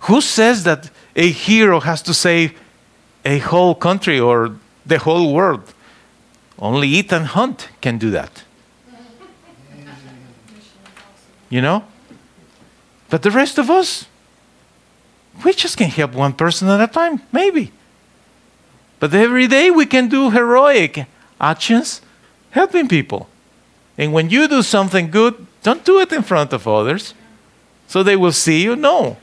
Who 0.01 0.19
says 0.19 0.63
that 0.65 0.89
a 1.15 1.29
hero 1.29 1.79
has 1.79 2.01
to 2.03 2.13
save 2.13 2.59
a 3.23 3.39
whole 3.39 3.73
country 3.73 4.19
or 4.19 4.57
the 4.85 4.99
whole 4.99 5.33
world? 5.33 5.73
Only 6.57 6.89
Ethan 6.89 7.25
Hunt 7.25 7.69
can 7.79 7.97
do 7.97 8.09
that 8.11 8.43
you 11.49 11.61
know? 11.61 11.83
But 13.09 13.23
the 13.23 13.31
rest 13.31 13.57
of 13.57 13.69
us, 13.69 14.05
we 15.43 15.53
just 15.53 15.77
can 15.77 15.89
help 15.89 16.13
one 16.13 16.33
person 16.33 16.67
at 16.69 16.81
a 16.81 16.87
time, 16.87 17.21
maybe. 17.31 17.71
But 18.99 19.13
every 19.13 19.47
day 19.47 19.71
we 19.71 19.85
can 19.85 20.09
do 20.09 20.29
heroic 20.29 21.05
actions 21.39 22.01
helping 22.51 22.87
people. 22.87 23.29
And 23.97 24.13
when 24.13 24.29
you 24.29 24.47
do 24.47 24.61
something 24.61 25.09
good, 25.09 25.45
don't 25.63 25.83
do 25.83 25.99
it 25.99 26.11
in 26.11 26.23
front 26.23 26.53
of 26.53 26.67
others 26.67 27.13
so 27.87 28.03
they 28.03 28.15
will 28.15 28.31
see 28.31 28.61
you. 28.61 28.75
No. 28.75 29.17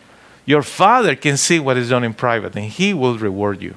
Your 0.45 0.63
Father 0.63 1.15
can 1.15 1.37
see 1.37 1.59
what 1.59 1.77
is 1.77 1.91
done 1.91 2.05
in 2.05 2.15
private 2.15 2.57
and 2.57 2.67
He 2.67 2.93
will 2.95 3.19
reward 3.19 3.63
you. 3.63 3.77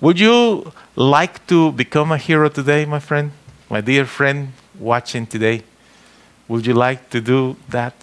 Would 0.00 0.18
you 0.18 0.72
like 0.96 1.46
to 1.48 1.72
become 1.72 2.10
a 2.10 2.18
hero 2.18 2.48
today, 2.48 2.86
my 2.86 3.00
friend? 3.00 3.32
My 3.68 3.80
dear 3.80 4.06
friend 4.06 4.52
watching 4.78 5.26
today? 5.26 5.62
Would 6.50 6.66
you 6.66 6.74
like 6.74 7.10
to 7.10 7.20
do 7.20 7.54
that? 7.68 7.94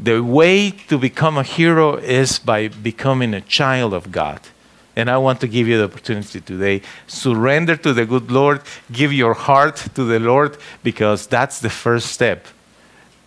The 0.00 0.20
way 0.20 0.72
to 0.88 0.98
become 0.98 1.38
a 1.38 1.44
hero 1.44 1.94
is 1.94 2.40
by 2.40 2.66
becoming 2.66 3.34
a 3.34 3.40
child 3.40 3.94
of 3.94 4.10
God. 4.10 4.40
And 4.96 5.08
I 5.08 5.16
want 5.18 5.40
to 5.42 5.46
give 5.46 5.68
you 5.68 5.78
the 5.78 5.84
opportunity 5.84 6.40
today. 6.40 6.82
Surrender 7.06 7.76
to 7.76 7.92
the 7.92 8.04
good 8.04 8.32
Lord. 8.32 8.62
Give 8.90 9.12
your 9.12 9.34
heart 9.34 9.76
to 9.94 10.02
the 10.02 10.18
Lord 10.18 10.56
because 10.82 11.28
that's 11.28 11.60
the 11.60 11.70
first 11.70 12.10
step 12.10 12.48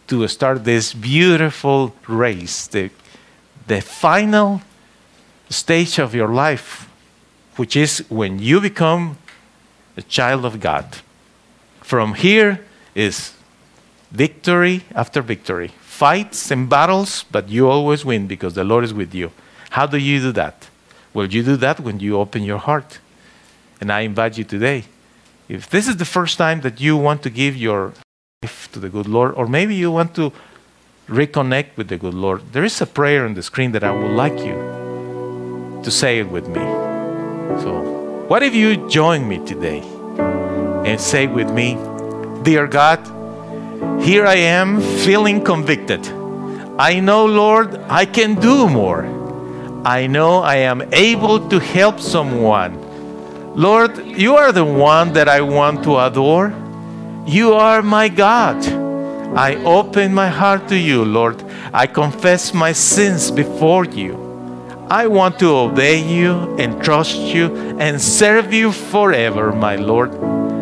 to 0.08 0.28
start 0.28 0.66
this 0.66 0.94
beautiful 0.94 1.96
race, 2.10 2.68
the, 2.68 2.90
the 3.68 3.80
final 3.80 4.62
stage 5.50 5.98
of 5.98 6.14
your 6.14 6.28
life, 6.28 6.90
which 7.56 7.78
is 7.78 8.00
when 8.10 8.38
you 8.38 8.60
become 8.60 9.18
a 9.96 10.02
child 10.02 10.44
of 10.44 10.60
God. 10.60 10.98
From 11.80 12.16
here 12.16 12.60
is 12.94 13.32
victory 14.12 14.84
after 14.94 15.22
victory, 15.22 15.70
fights 15.82 16.52
and 16.52 16.70
battles, 16.70 17.26
but 17.32 17.50
you 17.50 17.70
always 17.70 18.04
win 18.04 18.28
because 18.28 18.54
the 18.54 18.64
Lord 18.64 18.84
is 18.84 18.94
with 18.94 19.16
you. 19.16 19.32
How 19.72 19.86
do 19.86 19.98
you 19.98 20.20
do 20.20 20.32
that? 20.34 20.68
Well, 21.14 21.28
you 21.28 21.44
do 21.44 21.58
that 21.58 21.80
when 21.80 22.00
you 22.00 22.18
open 22.18 22.44
your 22.44 22.58
heart. 22.58 23.00
And 23.80 23.92
I 23.92 24.02
invite 24.02 24.38
you 24.38 24.44
today. 24.44 24.86
If 25.50 25.70
this 25.70 25.88
is 25.88 25.98
the 25.98 26.06
first 26.06 26.38
time 26.38 26.62
that 26.62 26.80
you 26.80 26.96
want 26.96 27.24
to 27.24 27.30
give 27.30 27.56
your 27.58 27.94
life 28.44 28.70
to 28.74 28.80
the 28.80 28.90
good 28.90 29.08
Lord, 29.08 29.34
or 29.36 29.48
maybe 29.48 29.76
you 29.76 29.92
want 29.92 30.16
to 30.16 30.32
reconnect 31.08 31.76
with 31.78 31.90
the 31.90 31.98
good 31.98 32.14
Lord, 32.14 32.54
there 32.54 32.64
is 32.64 32.80
a 32.80 32.86
prayer 32.86 33.26
on 33.26 33.34
the 33.34 33.44
screen 33.44 33.72
that 33.72 33.84
I 33.84 33.92
would 33.92 34.12
like 34.12 34.38
you 34.40 35.82
to 35.84 35.92
say 35.92 36.20
it 36.20 36.30
with 36.30 36.48
me. 36.48 36.64
So, 37.64 38.26
what 38.28 38.44
if 38.44 38.54
you 38.54 38.88
join 38.88 39.28
me 39.28 39.46
today 39.46 39.82
and 40.86 41.02
say 41.02 41.28
with 41.28 41.52
me, 41.52 41.76
Dear 42.44 42.66
God, 42.68 43.00
here 44.02 44.26
I 44.26 44.36
am 44.36 44.82
feeling 44.82 45.44
convicted. 45.44 46.08
I 46.78 47.00
know, 47.00 47.26
Lord, 47.26 47.80
I 47.88 48.06
can 48.06 48.36
do 48.36 48.68
more. 48.68 49.06
I 49.86 50.08
know 50.08 50.40
I 50.40 50.56
am 50.56 50.82
able 50.94 51.50
to 51.50 51.60
help 51.60 52.00
someone. 52.00 52.80
Lord, 53.56 53.98
you 54.06 54.36
are 54.36 54.52
the 54.52 54.66
one 54.66 55.14
that 55.14 55.28
I 55.28 55.42
want 55.42 55.84
to 55.84 56.00
adore. 56.00 56.54
You 57.26 57.54
are 57.54 57.82
my 57.82 58.10
God. 58.10 58.58
I 59.36 59.56
open 59.64 60.14
my 60.14 60.30
heart 60.30 60.68
to 60.70 60.78
you, 60.78 61.06
Lord. 61.06 61.44
I 61.74 61.88
confess 61.88 62.54
my 62.54 62.72
sins 62.72 63.32
before 63.32 63.86
you. 63.86 64.18
I 64.90 65.08
want 65.08 65.40
to 65.40 65.56
obey 65.56 66.02
you 66.04 66.56
and 66.58 66.84
trust 66.84 67.18
you 67.18 67.56
and 67.80 68.02
serve 68.02 68.52
you 68.52 68.72
forever, 68.72 69.52
my 69.54 69.78
Lord. 69.78 70.12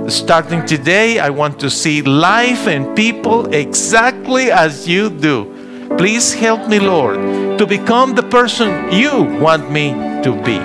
Starting 0.10 0.66
today, 0.66 1.20
I 1.20 1.30
want 1.30 1.60
to 1.60 1.70
see 1.70 2.02
life 2.02 2.66
and 2.66 2.96
people 2.96 3.54
exactly 3.54 4.52
as 4.52 4.88
you 4.88 5.12
do. 5.12 5.88
Please 5.98 6.34
help 6.34 6.68
me, 6.68 6.80
Lord, 6.80 7.60
to 7.60 7.68
become 7.68 8.16
the 8.16 8.24
person 8.24 8.92
you 8.92 9.24
want 9.40 9.70
me 9.70 9.92
to 10.24 10.32
be. 10.44 10.58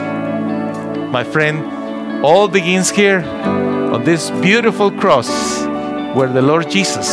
My 1.13 1.23
friend, 1.23 2.25
all 2.25 2.49
begins 2.49 2.89
here 2.89 3.21
on 3.21 4.03
this 4.03 4.31
beautiful 4.41 4.91
cross 4.91 5.29
where 6.17 6.33
the 6.33 6.41
Lord 6.41 6.71
Jesus 6.71 7.09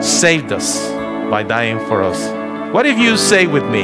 saved 0.00 0.52
us 0.52 0.88
by 1.28 1.42
dying 1.42 1.80
for 1.88 2.04
us. 2.04 2.20
What 2.72 2.86
if 2.86 2.98
you 2.98 3.16
say 3.16 3.48
with 3.48 3.64
me, 3.64 3.82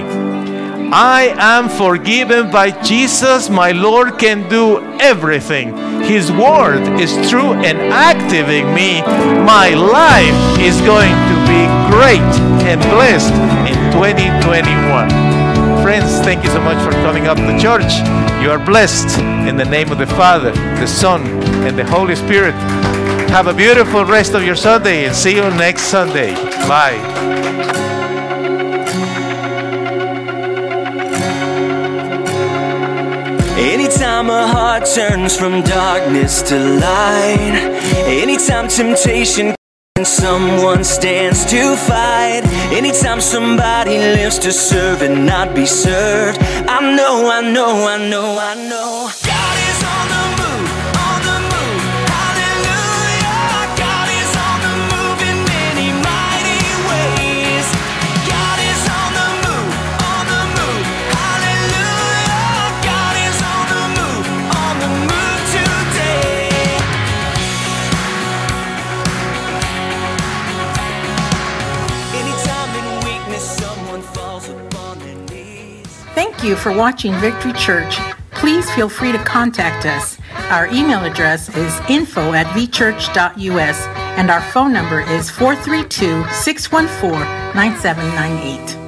I 0.92 1.34
am 1.38 1.68
forgiven 1.68 2.50
by 2.50 2.70
Jesus. 2.82 3.48
My 3.48 3.70
Lord 3.70 4.18
can 4.18 4.48
do 4.48 4.82
everything. 5.00 5.76
His 6.02 6.32
word 6.32 6.82
is 7.00 7.12
true 7.30 7.52
and 7.52 7.78
active 7.92 8.48
in 8.48 8.74
me. 8.74 9.00
My 9.44 9.70
life 9.70 10.58
is 10.58 10.80
going 10.80 11.14
to 11.14 11.36
be 11.46 11.62
great 11.94 12.30
and 12.66 12.80
blessed 12.90 13.32
in 13.70 13.78
2021. 13.92 15.30
Friends, 15.82 16.10
thank 16.24 16.42
you 16.42 16.50
so 16.50 16.60
much 16.60 16.82
for 16.84 16.90
coming 17.02 17.26
up 17.26 17.36
to 17.36 17.58
church. 17.60 17.92
You 18.42 18.50
are 18.50 18.58
blessed 18.58 19.18
in 19.48 19.56
the 19.56 19.64
name 19.64 19.92
of 19.92 19.98
the 19.98 20.06
Father, 20.06 20.50
the 20.50 20.86
Son, 20.86 21.22
and 21.66 21.78
the 21.78 21.84
Holy 21.84 22.16
Spirit. 22.16 22.54
Have 23.30 23.46
a 23.46 23.54
beautiful 23.54 24.04
rest 24.04 24.34
of 24.34 24.42
your 24.42 24.56
Sunday 24.56 25.04
and 25.04 25.14
see 25.14 25.36
you 25.36 25.42
next 25.50 25.82
Sunday. 25.82 26.34
Bye. 26.66 27.89
Anytime 34.00 34.30
a 34.30 34.46
heart 34.46 34.86
turns 34.86 35.36
from 35.36 35.60
darkness 35.60 36.40
to 36.48 36.58
light, 36.58 37.54
anytime 38.06 38.66
temptation 38.66 39.54
and 39.96 40.06
someone 40.06 40.84
stands 40.84 41.44
to 41.44 41.76
fight, 41.76 42.40
anytime 42.72 43.20
somebody 43.20 43.98
lives 43.98 44.38
to 44.38 44.52
serve 44.52 45.02
and 45.02 45.26
not 45.26 45.54
be 45.54 45.66
served, 45.66 46.38
I 46.66 46.80
know, 46.96 47.30
I 47.30 47.42
know, 47.42 47.86
I 47.86 47.98
know, 48.08 48.38
I 48.40 48.54
know. 48.70 49.10
God 49.22 49.58
is 49.68 49.84
on 49.84 50.08
the 50.08 50.29
Thank 76.40 76.52
you 76.52 76.56
for 76.56 76.72
watching 76.72 77.12
Victory 77.16 77.52
Church. 77.52 77.98
Please 78.30 78.70
feel 78.70 78.88
free 78.88 79.12
to 79.12 79.18
contact 79.18 79.84
us. 79.84 80.16
Our 80.48 80.68
email 80.68 81.04
address 81.04 81.54
is 81.54 81.78
info 81.90 82.32
at 82.32 82.46
vchurch.us 82.56 83.86
and 84.16 84.30
our 84.30 84.40
phone 84.40 84.72
number 84.72 85.00
is 85.00 85.28
432 85.28 86.24
614 86.32 87.20
9798. 87.54 88.79